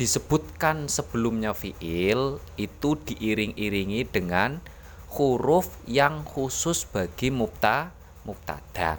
disebutkan 0.00 0.88
sebelumnya 0.88 1.52
fiil 1.52 2.40
itu 2.56 2.90
diiring-iringi 2.96 4.08
dengan 4.08 4.62
huruf 5.12 5.68
yang 5.84 6.24
khusus 6.24 6.88
bagi 6.88 7.28
mubta 7.28 7.92
mubtada 8.24 8.96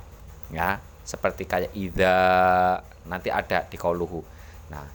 ya. 0.54 0.78
Seperti 1.02 1.50
kayak 1.50 1.74
ida 1.74 2.18
nanti 3.08 3.32
ada 3.32 3.64
di 3.68 3.78
kauluhu 3.80 4.26
nah 4.68 4.86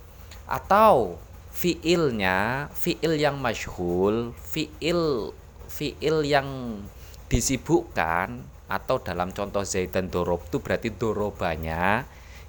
atau 0.45 1.17
fiilnya 1.55 2.69
fiil 2.75 3.15
yang 3.17 3.39
masyhul 3.39 4.35
fiil 4.37 5.33
fiil 5.71 6.19
yang 6.27 6.83
disibukkan 7.31 8.43
atau 8.69 8.97
dalam 8.99 9.31
contoh 9.31 9.63
zaidan 9.63 10.11
dorob 10.11 10.43
itu 10.49 10.59
berarti 10.59 10.91
dorobanya 10.91 12.05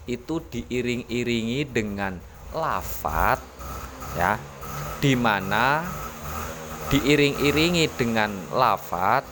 itu 0.05 0.41
diiring-iringi 0.41 1.65
dengan 1.69 2.17
lafat 2.53 3.41
ya 4.15 4.37
di 5.01 5.13
mana 5.17 5.85
diiring-iringi 6.93 7.85
dengan 7.97 8.31
lafat 8.53 9.25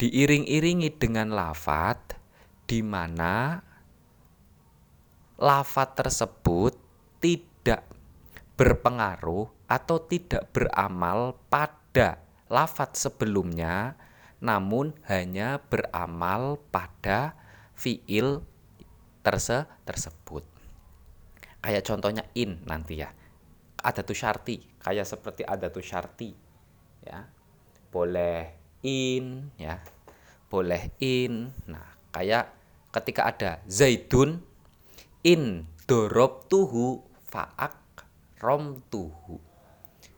diiring-iringi 0.00 0.96
dengan 0.96 1.36
lafat 1.36 2.16
di 2.64 2.80
mana 2.80 3.60
lafat 5.36 5.88
tersebut 6.00 6.72
tidak 7.20 7.84
berpengaruh 8.56 9.68
atau 9.68 10.00
tidak 10.08 10.48
beramal 10.56 11.36
pada 11.52 12.16
lafat 12.48 12.96
sebelumnya 12.96 14.00
namun 14.40 14.96
hanya 15.04 15.60
beramal 15.68 16.56
pada 16.72 17.36
fiil 17.76 18.40
terse 19.20 19.68
tersebut. 19.84 20.48
Kayak 21.60 21.84
contohnya 21.84 22.24
in 22.32 22.64
nanti 22.64 23.04
ya. 23.04 23.12
Ada 23.80 24.00
tuh 24.00 24.16
syarti, 24.16 24.64
kayak 24.80 25.04
seperti 25.04 25.44
ada 25.44 25.68
tuh 25.68 25.84
syarti. 25.84 26.32
Ya. 27.04 27.28
Boleh 27.92 28.59
in 28.82 29.54
ya. 29.56 29.80
Boleh 30.50 30.90
in. 30.98 31.54
Nah, 31.70 31.94
kayak 32.10 32.50
ketika 32.90 33.30
ada 33.30 33.50
zaidun 33.70 34.42
in 35.22 35.66
dorob 35.86 36.50
tuhu 36.50 37.04
faak 37.28 37.76
rom 38.42 38.82
tuhu. 38.90 39.38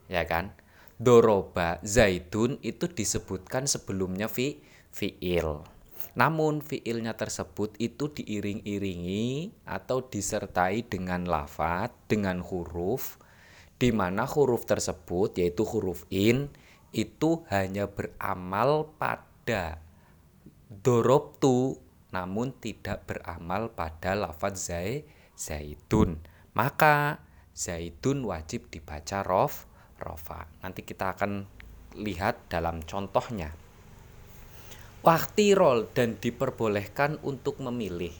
Ya 0.09 0.25
kan? 0.25 0.57
Doroba 0.96 1.83
zaidun 1.83 2.62
itu 2.62 2.87
disebutkan 2.87 3.66
sebelumnya 3.66 4.31
fi 4.31 4.62
fiil 4.92 5.66
namun 6.12 6.61
fiilnya 6.61 7.16
tersebut 7.16 7.72
itu 7.81 8.12
diiring-iringi 8.12 9.64
atau 9.64 10.05
disertai 10.05 10.85
dengan 10.85 11.25
lafat, 11.25 11.88
dengan 12.05 12.44
huruf 12.44 13.16
di 13.81 13.90
mana 13.90 14.29
huruf 14.29 14.68
tersebut 14.68 15.40
yaitu 15.40 15.64
huruf 15.64 16.05
in 16.12 16.53
itu 16.92 17.44
hanya 17.48 17.88
beramal 17.88 18.92
pada 19.00 19.81
dorobtu 20.68 21.81
namun 22.12 22.52
tidak 22.61 23.09
beramal 23.09 23.72
pada 23.72 24.12
lafaz 24.12 24.68
zai 24.68 25.09
zaitun 25.33 26.20
maka 26.52 27.24
zaitun 27.57 28.24
wajib 28.28 28.68
dibaca 28.68 29.24
rof 29.24 29.72
rofa. 30.02 30.50
Nanti 30.61 30.83
kita 30.83 31.14
akan 31.14 31.46
lihat 31.94 32.50
dalam 32.50 32.83
contohnya. 32.83 33.55
Waktirol 35.02 35.90
dan 35.94 36.18
diperbolehkan 36.18 37.22
untuk 37.22 37.59
memilih. 37.62 38.14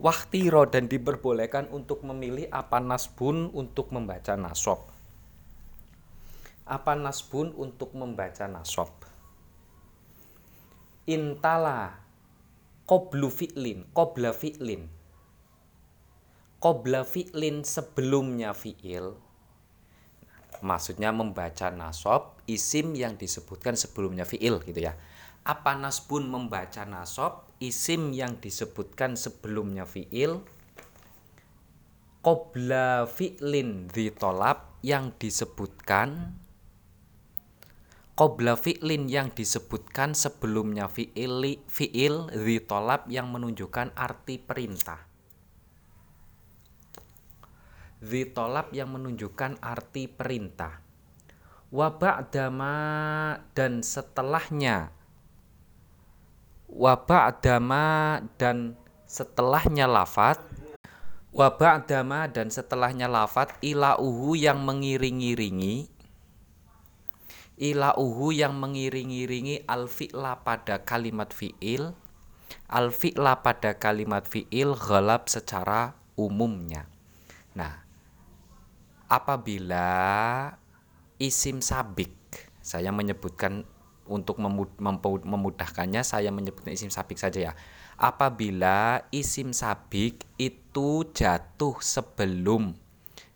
Waktiro 0.00 0.68
dan 0.68 0.90
diperbolehkan 0.90 1.72
untuk 1.72 2.04
memilih 2.04 2.50
apa 2.52 2.76
nasbun 2.82 3.48
untuk 3.56 3.88
membaca 3.88 4.36
nasob. 4.36 4.93
Apa 6.64 6.96
nasbun 6.96 7.52
untuk 7.56 7.92
membaca 7.92 8.48
nasob? 8.48 8.88
Intala 11.04 12.00
qoblu 12.88 13.28
fi'lin, 13.28 13.84
qobla 13.92 14.32
fi'lin. 14.32 14.88
Qobla 16.60 17.04
fi'lin 17.04 17.60
sebelumnya 17.68 18.56
fi'il. 18.56 19.12
Maksudnya 20.64 21.12
membaca 21.12 21.68
nasob 21.68 22.40
isim 22.48 22.96
yang 22.96 23.20
disebutkan 23.20 23.76
sebelumnya 23.76 24.24
fi'il 24.24 24.64
gitu 24.64 24.80
ya. 24.80 24.96
Apa 25.44 25.76
nasbun 25.76 26.32
membaca 26.32 26.88
nasob 26.88 27.44
isim 27.60 28.16
yang 28.16 28.40
disebutkan 28.40 29.16
sebelumnya 29.16 29.84
fiil 29.84 30.40
qobla 32.24 33.04
fi'lin 33.04 33.88
ditolab 33.92 34.80
yang 34.80 35.12
disebutkan 35.20 36.40
qobla 38.14 38.54
fi'lin 38.54 39.10
yang 39.10 39.34
disebutkan 39.34 40.14
sebelumnya 40.14 40.86
fi'il 40.86 41.66
fi'il 41.66 42.30
ditolab 42.30 43.10
yang 43.10 43.30
menunjukkan 43.34 43.94
arti 43.98 44.38
perintah. 44.38 45.02
Ditolab 48.04 48.70
yang 48.70 48.94
menunjukkan 48.94 49.58
arti 49.58 50.06
perintah. 50.06 50.78
Wabak 51.74 52.30
dama 52.30 52.76
dan 53.56 53.82
setelahnya. 53.82 54.94
Wabak 56.70 57.42
dama 57.42 58.18
dan 58.38 58.78
setelahnya 59.08 59.90
lafat 59.90 60.42
wabak 61.34 61.90
dama 61.90 62.30
dan 62.30 62.46
setelahnya 62.46 63.10
lafat 63.10 63.58
ila 63.58 63.98
uhu 63.98 64.38
yang 64.38 64.62
mengiring-iringi 64.62 65.93
ila 67.58 67.94
uhu 67.94 68.34
yang 68.34 68.58
mengiring-iringi 68.58 69.66
al 69.70 69.86
fi'la 69.86 70.42
pada 70.42 70.82
kalimat 70.82 71.30
fi'il 71.30 71.94
al 72.66 72.88
fi'la 72.90 73.42
pada 73.46 73.78
kalimat 73.78 74.26
fi'il 74.26 74.74
ghalab 74.74 75.30
secara 75.30 75.94
umumnya 76.18 76.90
nah 77.54 77.86
apabila 79.06 79.86
isim 81.22 81.62
sabik 81.62 82.12
saya 82.64 82.90
menyebutkan 82.90 83.68
untuk 84.04 84.40
memudahkannya 85.24 86.04
saya 86.04 86.28
menyebutnya 86.28 86.76
isim 86.76 86.92
sabik 86.92 87.16
saja 87.16 87.52
ya. 87.52 87.52
Apabila 87.96 89.06
isim 89.14 89.54
sabik 89.56 90.26
itu 90.36 91.08
jatuh 91.14 91.78
sebelum 91.80 92.76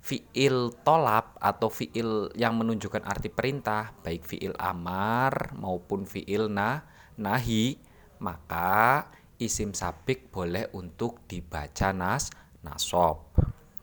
fiil 0.08 0.72
tolap 0.80 1.36
atau 1.36 1.68
fiil 1.68 2.32
yang 2.32 2.56
menunjukkan 2.56 3.04
arti 3.04 3.28
perintah 3.28 3.92
baik 4.00 4.24
fiil 4.24 4.56
amar 4.56 5.52
maupun 5.52 6.08
fiil 6.08 6.48
nah 6.48 6.80
nahi 7.20 7.76
maka 8.24 9.12
isim 9.36 9.76
sabik 9.76 10.32
boleh 10.32 10.72
untuk 10.74 11.28
dibaca 11.28 11.92
nas 11.92 12.32
nasob. 12.64 13.36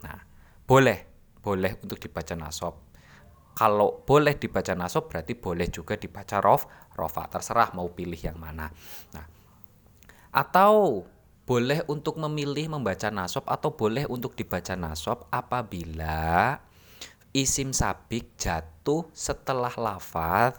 Nah, 0.04 0.20
boleh 0.66 1.00
boleh 1.40 1.78
untuk 1.80 2.02
dibaca 2.02 2.34
nasob. 2.34 2.74
Kalau 3.56 4.04
boleh 4.04 4.36
dibaca 4.36 4.76
nasab 4.76 5.08
berarti 5.08 5.38
boleh 5.38 5.72
juga 5.72 5.96
dibaca 5.96 6.44
rof 6.44 6.68
rofa. 6.98 7.30
Terserah 7.32 7.72
mau 7.72 7.88
pilih 7.88 8.20
yang 8.20 8.36
mana. 8.36 8.68
Nah 9.16 9.36
atau 10.36 11.08
boleh 11.46 11.86
untuk 11.86 12.18
memilih 12.18 12.74
membaca 12.74 13.14
nasab 13.14 13.46
atau 13.46 13.74
boleh 13.78 14.10
untuk 14.10 14.34
dibaca 14.34 14.74
nasab 14.74 15.30
apabila 15.30 16.58
isim 17.32 17.70
sabik 17.70 18.34
jatuh 18.38 19.06
setelah 19.14 19.72
lafaz 19.78 20.58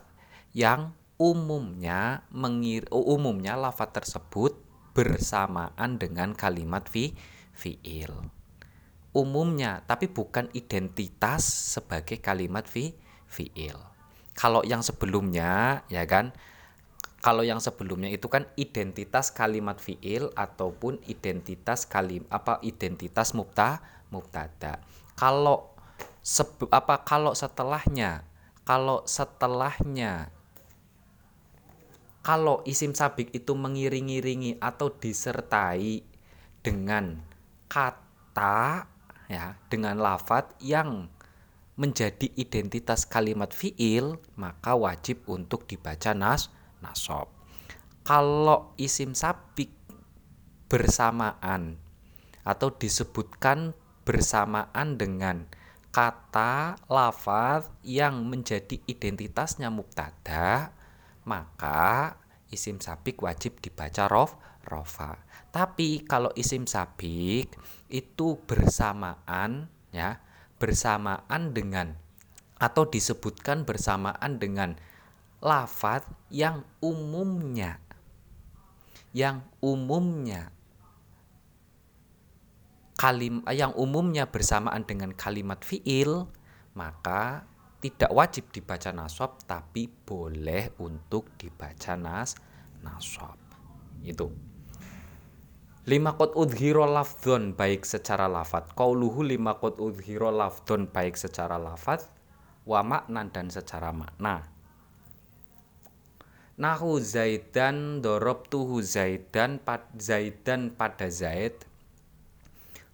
yang 0.55 0.95
umumnya 1.19 2.23
mengir 2.31 2.87
umumnya 2.95 3.59
lafaz 3.59 3.91
tersebut 3.93 4.55
bersamaan 4.95 5.99
dengan 5.99 6.33
kalimat 6.33 6.87
fi 6.87 7.13
fiil 7.51 8.31
umumnya 9.17 9.81
tapi 9.89 10.13
bukan 10.13 10.53
identitas 10.53 11.41
sebagai 11.73 12.21
kalimat 12.21 12.69
fi 12.69 12.93
fiil. 13.25 13.81
Kalau 14.37 14.61
yang 14.69 14.85
sebelumnya 14.85 15.81
ya 15.89 16.05
kan 16.05 16.37
kalau 17.27 17.43
yang 17.43 17.59
sebelumnya 17.59 18.07
itu 18.07 18.31
kan 18.31 18.47
identitas 18.55 19.35
kalimat 19.35 19.83
fiil 19.83 20.31
ataupun 20.39 21.03
identitas 21.11 21.83
kalim 21.83 22.23
apa 22.31 22.63
identitas 22.63 23.35
mubta 23.35 23.83
mubtada. 24.15 24.79
Kalau 25.19 25.75
sebe, 26.23 26.71
apa 26.71 27.03
kalau 27.03 27.35
setelahnya 27.35 28.23
kalau 28.63 29.03
setelahnya 29.11 30.31
kalau 32.23 32.63
isim 32.63 32.95
sabik 32.95 33.35
itu 33.35 33.59
mengiring-iringi 33.59 34.63
atau 34.63 34.95
disertai 34.95 36.07
dengan 36.63 37.27
kata 37.67 38.87
ya 39.27 39.59
dengan 39.67 39.99
lafat 39.99 40.55
yang 40.63 41.11
menjadi 41.75 42.31
identitas 42.39 43.03
kalimat 43.03 43.51
fiil 43.51 44.23
maka 44.39 44.79
wajib 44.79 45.27
untuk 45.27 45.67
dibaca 45.67 46.15
nas 46.15 46.55
nasob. 46.81 47.31
Kalau 48.07 48.75
isim 48.79 49.17
sabik 49.17 49.73
bersamaan 50.71 51.79
atau 52.47 52.71
disebutkan 52.75 53.75
bersamaan 54.07 54.95
dengan 54.95 55.51
kata 55.91 56.79
lafaz 56.87 57.67
yang 57.83 58.29
menjadi 58.29 58.79
identitasnya 58.87 59.73
mubtada 59.73 60.77
maka 61.27 62.15
isim 62.55 62.79
sabik 62.79 63.21
wajib 63.27 63.59
dibaca 63.59 64.07
rof 64.07 64.39
rofa. 64.67 65.19
Tapi 65.51 66.07
kalau 66.07 66.31
isim 66.39 66.67
sabik 66.71 67.51
itu 67.91 68.29
bersamaan 68.47 69.71
ya, 69.91 70.23
bersamaan 70.63 71.55
dengan 71.55 71.99
atau 72.57 72.89
disebutkan 72.89 73.69
bersamaan 73.69 74.39
dengan 74.41 74.81
lafat 75.47 76.03
yang 76.27 76.67
umumnya. 76.83 77.79
Yang 79.15 79.47
umumnya. 79.63 80.51
Kalim 82.99 83.47
yang 83.55 83.71
umumnya 83.79 84.27
bersamaan 84.27 84.83
dengan 84.83 85.15
kalimat 85.15 85.63
fiil 85.63 86.27
maka 86.75 87.45
tidak 87.79 88.09
wajib 88.09 88.49
dibaca 88.51 88.89
nasab 88.91 89.37
tapi 89.45 89.87
boleh 89.87 90.75
untuk 90.83 91.31
dibaca 91.39 91.95
nas 91.95 92.35
nasab. 92.83 93.39
Itu. 94.03 94.33
Lima 95.87 96.19
kot 96.19 96.35
udhiro 96.35 96.83
lafdon 96.83 97.55
baik 97.55 97.87
secara 97.87 98.27
lafat 98.27 98.75
kauluhu 98.75 99.23
lima 99.23 99.55
kot 99.63 99.79
udhiro 99.79 100.35
lafdon 100.35 100.91
baik 100.91 101.15
secara 101.15 101.61
lafat 101.63 102.03
wa 102.67 102.83
makna 102.83 103.23
dan 103.31 103.47
secara 103.47 103.95
makna 103.95 104.56
Nahu 106.57 107.05
Zaidan 107.05 108.01
dorob 108.01 108.49
tuhu 108.49 108.81
Zaidan 108.81 109.61
pad 109.61 109.85
Zaidan 110.01 110.73
pada 110.73 111.13
Zaid. 111.13 111.53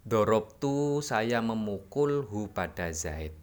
Dorob 0.03 0.59
tu 0.59 0.99
saya 0.99 1.39
memukul 1.39 2.27
hu 2.27 2.51
pada 2.51 2.91
Zaid. 2.91 3.39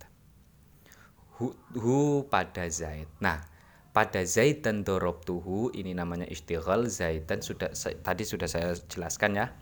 Hu, 1.39 1.55
hu 1.71 2.27
pada 2.27 2.67
Zaid. 2.67 3.08
Nah 3.23 3.47
pada 3.95 4.19
Zaid 4.27 4.60
dan 4.60 4.84
tuhu 4.84 5.71
ini 5.71 5.95
namanya 5.95 6.27
istighal 6.27 6.91
dan 7.23 7.39
sudah 7.39 7.71
tadi 8.03 8.27
sudah 8.27 8.51
saya 8.51 8.75
jelaskan 8.91 9.39
ya. 9.39 9.55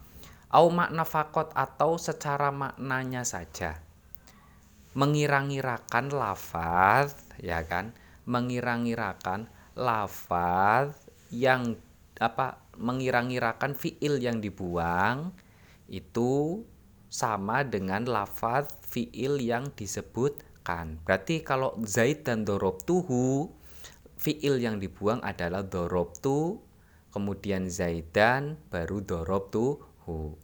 Au 0.50 0.74
makna 0.74 1.06
fakot 1.06 1.54
atau 1.54 2.02
secara 2.02 2.50
maknanya 2.50 3.22
saja. 3.30 3.78
Mengira-ngirakan 4.98 6.10
lafaz 6.10 7.14
ya 7.38 7.62
kan? 7.62 7.94
Mengira-ngirakan 8.26 9.54
lafaz 9.78 10.98
yang 11.30 11.78
apa 12.18 12.58
mengira-ngirakan 12.74 13.78
fiil 13.78 14.18
yang 14.18 14.42
dibuang 14.42 15.32
itu 15.86 16.66
sama 17.08 17.62
dengan 17.62 18.04
lafaz 18.10 18.68
fiil 18.90 19.38
yang 19.38 19.70
disebutkan. 19.78 20.98
Berarti 21.06 21.46
kalau 21.46 21.78
Zaid 21.86 22.26
dan 22.26 22.42
tuhu 22.84 23.54
fiil 24.18 24.58
yang 24.58 24.82
dibuang 24.82 25.22
adalah 25.22 25.62
tu 26.20 26.60
kemudian 27.14 27.70
Zaidan 27.70 28.58
baru 28.74 29.00
tuhu 29.54 30.36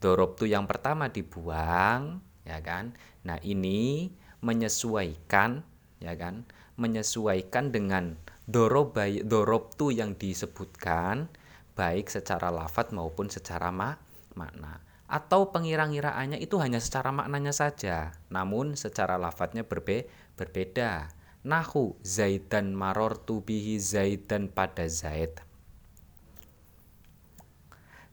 Dorob 0.00 0.40
tu 0.40 0.48
yang 0.48 0.64
pertama 0.64 1.12
dibuang, 1.12 2.24
ya 2.48 2.56
kan? 2.64 2.96
Nah, 3.20 3.36
ini 3.44 4.08
menyesuaikan 4.40 5.60
ya 6.00 6.16
kan? 6.16 6.48
Menyesuaikan 6.80 7.68
dengan 7.68 8.16
dorob 8.46 9.72
tu 9.76 9.90
yang 9.90 10.16
disebutkan 10.16 11.28
baik 11.74 12.08
secara 12.12 12.52
lafat 12.52 12.92
maupun 12.92 13.32
secara 13.32 13.72
ma 13.72 13.96
makna 14.36 14.90
atau 15.10 15.50
pengira-ngiraannya 15.50 16.38
itu 16.38 16.62
hanya 16.62 16.78
secara 16.78 17.10
maknanya 17.10 17.50
saja, 17.50 18.14
namun 18.30 18.78
secara 18.78 19.18
lafadznya 19.18 19.66
berbe 19.66 20.06
berbeda. 20.38 21.10
Nahu 21.42 21.98
Zaidan 22.06 22.76
maror 22.78 23.18
tubihi 23.18 23.80
Zaidan 23.82 24.46
pada 24.46 24.86
Zaid. 24.86 25.42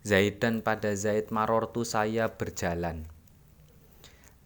Zaidan 0.02 0.64
pada 0.66 0.96
Zaid 0.96 1.30
maror 1.30 1.70
tu 1.70 1.84
saya 1.86 2.32
berjalan. 2.34 3.06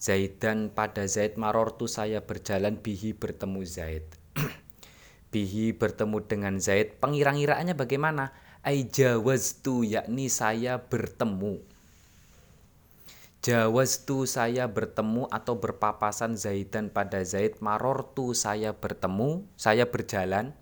Zaidan 0.01 0.73
pada 0.73 1.05
Zaid 1.05 1.37
maror 1.37 1.77
tu 1.77 1.85
saya 1.85 2.25
berjalan 2.25 2.81
bihi 2.81 3.13
bertemu 3.13 3.61
Zaid. 3.63 4.05
bihi 5.31 5.73
bertemu 5.73 6.17
dengan 6.27 6.59
Zaid. 6.59 6.99
Pengira-ngiraannya 6.99 7.73
bagaimana? 7.73 8.35
Aijawaz 8.61 9.65
tu 9.65 9.81
yakni 9.81 10.29
saya 10.29 10.77
bertemu. 10.77 11.63
Jawastu 13.41 14.29
saya 14.29 14.69
bertemu 14.69 15.25
atau 15.33 15.57
berpapasan 15.57 16.37
Zaidan 16.37 16.93
pada 16.93 17.25
Zaid. 17.25 17.57
Marortu 17.57 18.37
saya 18.37 18.77
bertemu 18.77 19.49
Saya 19.57 19.89
berjalan. 19.89 20.53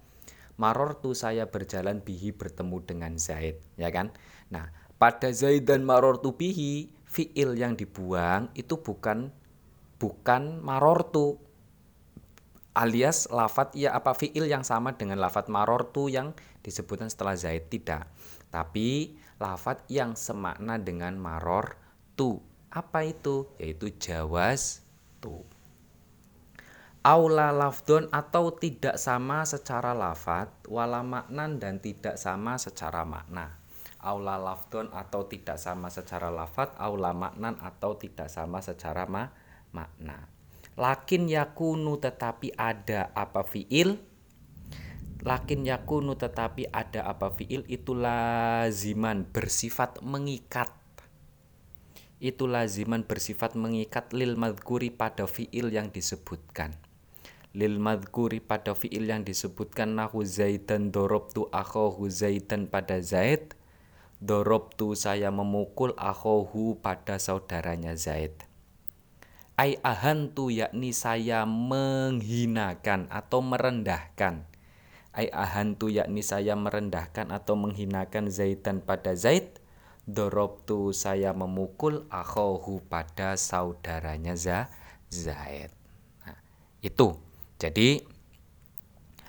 Marortu 0.56 1.12
saya 1.12 1.52
berjalan 1.52 2.00
bihi 2.00 2.36
bertemu 2.36 2.84
dengan 2.84 3.16
Zaid 3.20 3.60
Ya 3.76 3.92
kan? 3.92 4.16
Nah 4.48 4.72
pada 4.96 5.28
Zaidan 5.36 5.84
Marortu 5.84 6.36
bihi 6.36 6.92
Fi'il 7.04 7.60
yang 7.60 7.76
dibuang 7.76 8.48
itu 8.56 8.80
bukan 8.80 9.32
Bukan 10.00 10.64
Marortu 10.64 11.36
Alias 12.78 13.28
lafat 13.34 13.74
ya 13.74 13.98
apa 13.98 14.14
fi'il 14.14 14.46
yang 14.46 14.62
sama 14.62 14.94
dengan 14.94 15.18
lafat 15.18 15.50
Marortu 15.50 16.08
yang 16.08 16.38
disebutkan 16.62 17.10
setelah 17.10 17.34
Zaid 17.34 17.68
Tidak 17.68 18.06
Tapi 18.54 19.18
lafat 19.42 19.86
yang 19.90 20.14
semakna 20.14 20.78
dengan 20.78 21.18
Maror 21.18 21.80
tu 22.14 22.38
apa 22.70 23.02
itu? 23.02 23.50
Yaitu 23.58 23.90
jawas 23.98 24.86
tu. 25.18 25.42
Aula 27.02 27.50
lafdon 27.50 28.12
atau 28.14 28.54
tidak 28.54 29.00
sama 29.00 29.48
secara 29.48 29.96
lafat, 29.96 30.52
wala 30.68 31.02
maknan 31.02 31.58
dan 31.58 31.80
tidak 31.80 32.20
sama 32.20 32.60
secara 32.60 33.08
makna. 33.08 33.58
Aula 34.04 34.36
lafdon 34.38 34.92
atau 34.94 35.26
tidak 35.26 35.58
sama 35.58 35.90
secara 35.90 36.30
lafat, 36.30 36.76
aula 36.78 37.16
maknan 37.16 37.58
atau 37.64 37.96
tidak 37.98 38.28
sama 38.28 38.62
secara 38.62 39.08
ma 39.10 39.32
makna. 39.74 40.39
Lakin 40.80 41.28
yakunu 41.28 42.00
tetapi 42.00 42.56
ada 42.56 43.12
apa 43.12 43.44
fiil? 43.44 44.00
Lakin 45.28 45.68
yakunu 45.68 46.16
tetapi 46.16 46.72
ada 46.72 47.04
apa 47.04 47.36
fiil? 47.36 47.68
Itu 47.68 47.92
laziman 47.92 49.28
bersifat 49.28 50.00
mengikat. 50.00 50.72
Itu 52.24 52.48
laziman 52.48 53.04
bersifat 53.04 53.60
mengikat 53.60 54.16
lil 54.16 54.40
madhkuri 54.40 54.88
pada 54.88 55.28
fiil 55.28 55.68
yang 55.68 55.92
disebutkan. 55.92 56.80
Lil 57.52 57.76
madhkuri 57.76 58.40
pada 58.40 58.72
fiil 58.72 59.04
yang 59.04 59.28
disebutkan 59.28 60.00
nahu 60.00 60.24
zaidan 60.24 60.96
dorobtu 60.96 61.52
akhohu 61.52 62.08
zaidan 62.08 62.72
pada 62.72 63.04
zaid. 63.04 63.52
Dorobtu 64.24 64.96
saya 64.96 65.28
memukul 65.28 65.92
akhohu 66.00 66.80
pada 66.80 67.20
saudaranya 67.20 68.00
zaid 68.00 68.48
ai 69.60 69.76
ahantu 69.84 70.48
yakni 70.48 70.96
saya 70.96 71.44
menghinakan 71.44 73.12
atau 73.12 73.44
merendahkan 73.44 74.48
ai 75.12 75.28
ahantu 75.36 75.92
yakni 75.92 76.24
saya 76.24 76.56
merendahkan 76.56 77.28
atau 77.28 77.60
menghinakan 77.60 78.32
zaidan 78.32 78.80
pada 78.80 79.20
zaid 79.20 79.60
Dorobtu 80.10 80.90
saya 80.90 81.38
memukul 81.38 82.10
akhohu 82.10 82.82
pada 82.90 83.38
saudaranya 83.38 84.34
Zaid. 84.34 85.70
Nah, 86.26 86.40
itu. 86.82 87.14
Jadi 87.62 88.02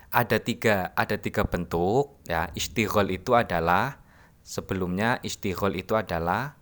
ada 0.08 0.40
tiga 0.40 0.96
ada 0.96 1.20
tiga 1.20 1.44
bentuk 1.44 2.18
ya 2.24 2.48
istighol 2.56 3.12
itu 3.12 3.36
adalah 3.36 4.00
sebelumnya 4.40 5.20
istighol 5.20 5.76
itu 5.76 5.94
adalah 5.94 6.56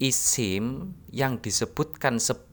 isim 0.00 0.96
yang 1.12 1.38
disebutkan 1.38 2.16
sebelumnya 2.16 2.49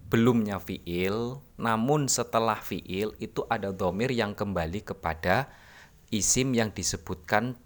fiil 0.64 1.44
namun 1.60 2.08
setelah 2.08 2.60
fiil 2.60 3.14
itu 3.20 3.44
ada 3.52 3.76
domir 3.76 4.12
yang 4.12 4.34
kembali 4.34 4.84
kepada 4.84 5.52
isim 6.10 6.56
yang 6.56 6.72
disebutkan 6.72 7.60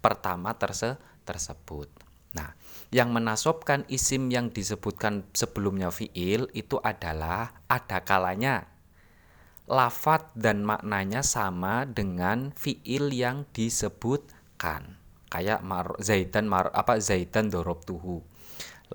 pertama 0.00 0.56
terse 0.56 0.96
tersebut 1.24 2.04
Nah, 2.34 2.50
yang 2.90 3.14
menasobkan 3.14 3.86
isim 3.86 4.26
yang 4.28 4.50
disebutkan 4.50 5.22
sebelumnya 5.30 5.94
fiil 5.94 6.50
itu 6.50 6.82
adalah 6.82 7.62
ada 7.70 8.02
kalanya 8.02 8.74
lafat 9.64 10.34
dan 10.36 10.66
maknanya 10.66 11.24
sama 11.24 11.88
dengan 11.88 12.52
fiil 12.52 13.14
yang 13.14 13.48
disebutkan. 13.54 15.00
Kayak 15.32 15.64
mar, 15.64 15.98
Zaidan 15.98 16.46
mar, 16.50 16.70
apa 16.74 17.00
Zaidan 17.00 17.48
tuhu. 17.50 18.22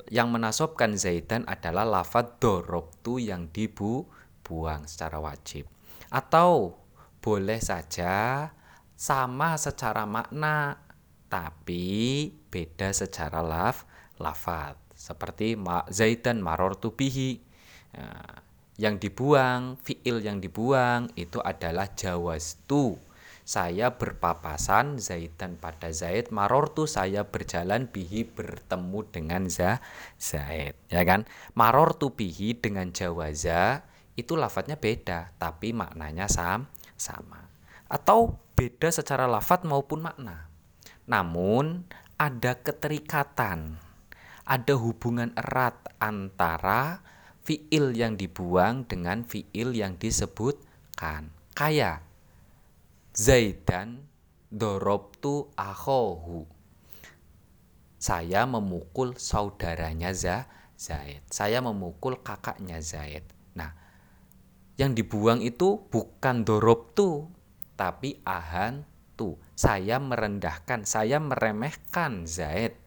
Yang 0.10 0.28
menasobkan 0.30 0.94
Zaidan 0.96 1.44
adalah 1.50 1.84
lafat 1.84 2.38
tu 2.40 3.18
yang 3.18 3.50
dibuang 3.50 4.86
secara 4.86 5.18
wajib. 5.18 5.66
Atau 6.14 6.78
boleh 7.20 7.60
saja 7.60 8.48
sama 8.96 9.60
secara 9.60 10.08
makna 10.08 10.80
tapi 11.30 12.28
beda 12.50 12.90
secara 12.90 13.46
laf 13.46 13.86
lafat 14.18 14.76
seperti 14.98 15.56
ma, 15.56 15.86
zaidan 15.88 16.44
marortu 16.44 16.92
bihi. 16.92 17.40
Nah, 17.96 18.44
yang 18.76 19.00
dibuang 19.00 19.80
fiil 19.80 20.20
yang 20.24 20.44
dibuang 20.44 21.12
itu 21.16 21.40
adalah 21.40 21.92
jawastu 21.96 23.00
saya 23.50 23.98
berpapasan 23.98 25.02
zaidan 25.02 25.58
pada 25.58 25.90
zaid 25.90 26.30
marortu 26.30 26.86
saya 26.86 27.26
berjalan 27.26 27.90
bihi 27.90 28.30
bertemu 28.30 29.10
dengan 29.10 29.50
za 29.50 29.82
zaid 30.22 30.78
ya 30.94 31.02
kan? 31.02 31.26
Marortu 31.58 32.14
bihi 32.14 32.54
dengan 32.62 32.94
jawaza 32.94 33.90
itu 34.14 34.38
lafadznya 34.38 34.78
beda 34.78 35.34
tapi 35.42 35.74
maknanya 35.74 36.30
sam 36.30 36.70
sama. 36.94 37.50
Atau 37.90 38.38
beda 38.54 38.94
secara 38.94 39.26
lafat 39.26 39.66
maupun 39.66 40.06
makna. 40.06 40.46
Namun 41.10 41.90
ada 42.22 42.54
keterikatan, 42.54 43.82
ada 44.46 44.74
hubungan 44.78 45.34
erat 45.34 45.74
antara 45.98 47.02
fiil 47.42 47.98
yang 47.98 48.14
dibuang 48.14 48.86
dengan 48.86 49.26
fiil 49.26 49.74
yang 49.74 49.98
disebutkan. 49.98 51.34
Kayak 51.58 52.09
Zaidan 53.20 54.08
dorobtu 54.48 55.52
akhohu. 55.60 56.48
Saya 58.00 58.48
memukul 58.48 59.20
saudaranya 59.20 60.16
Zaid. 60.16 61.28
Saya 61.28 61.60
memukul 61.60 62.24
kakaknya 62.24 62.80
Zaid. 62.80 63.28
Nah, 63.60 63.76
yang 64.80 64.96
dibuang 64.96 65.44
itu 65.44 65.84
bukan 65.92 66.48
dorobtu, 66.48 67.28
tapi 67.76 68.24
ahan 68.24 68.88
itu 68.88 69.36
saya 69.52 70.00
merendahkan, 70.00 70.88
saya 70.88 71.20
meremehkan 71.20 72.24
Zaid 72.24 72.80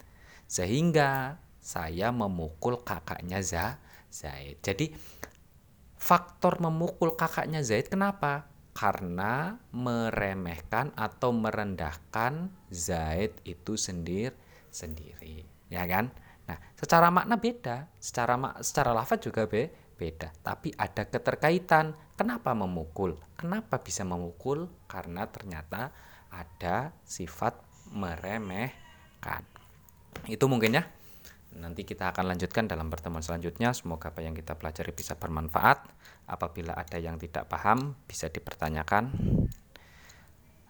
sehingga 0.48 1.44
saya 1.60 2.08
memukul 2.08 2.80
kakaknya 2.80 3.44
Zaid. 3.44 4.64
Jadi 4.64 4.96
faktor 6.00 6.56
memukul 6.56 7.20
kakaknya 7.20 7.60
Zaid 7.60 7.92
kenapa? 7.92 8.51
Karena 8.72 9.60
meremehkan 9.70 10.96
atau 10.96 11.30
merendahkan 11.30 12.48
Zaid 12.72 13.36
itu 13.44 13.76
sendiri 13.76 14.34
sendiri, 14.72 15.44
ya 15.68 15.84
kan? 15.84 16.08
Nah, 16.48 16.58
secara 16.74 17.12
makna 17.12 17.36
beda, 17.38 17.86
secara 18.00 18.34
secara 18.64 18.96
lafaz 18.96 19.20
juga 19.20 19.44
be, 19.44 19.68
beda, 19.94 20.32
tapi 20.40 20.72
ada 20.74 21.06
keterkaitan. 21.06 21.94
Kenapa 22.16 22.56
memukul? 22.56 23.20
Kenapa 23.36 23.78
bisa 23.78 24.02
memukul? 24.02 24.66
Karena 24.88 25.28
ternyata 25.28 25.92
ada 26.32 26.96
sifat 27.04 27.60
meremehkan. 27.92 29.44
Itu 30.26 30.48
mungkin 30.48 30.80
ya. 30.80 30.84
Nanti 31.58 31.84
kita 31.84 32.14
akan 32.14 32.32
lanjutkan 32.32 32.64
dalam 32.70 32.88
pertemuan 32.88 33.20
selanjutnya. 33.20 33.76
Semoga 33.76 34.14
apa 34.14 34.24
yang 34.24 34.32
kita 34.32 34.56
pelajari 34.56 34.94
bisa 34.96 35.18
bermanfaat. 35.18 35.84
Apabila 36.30 36.72
ada 36.78 36.96
yang 36.96 37.20
tidak 37.20 37.50
paham, 37.50 37.98
bisa 38.08 38.32
dipertanyakan. 38.32 39.12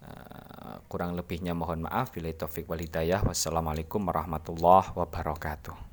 Uh, 0.03 0.83
kurang 0.91 1.15
lebihnya 1.15 1.55
mohon 1.55 1.87
maaf. 1.87 2.11
Bila 2.11 2.33
taufik 2.35 2.67
walidayah. 2.67 3.23
Wassalamualaikum 3.23 4.03
warahmatullahi 4.03 4.91
wabarakatuh. 4.99 5.92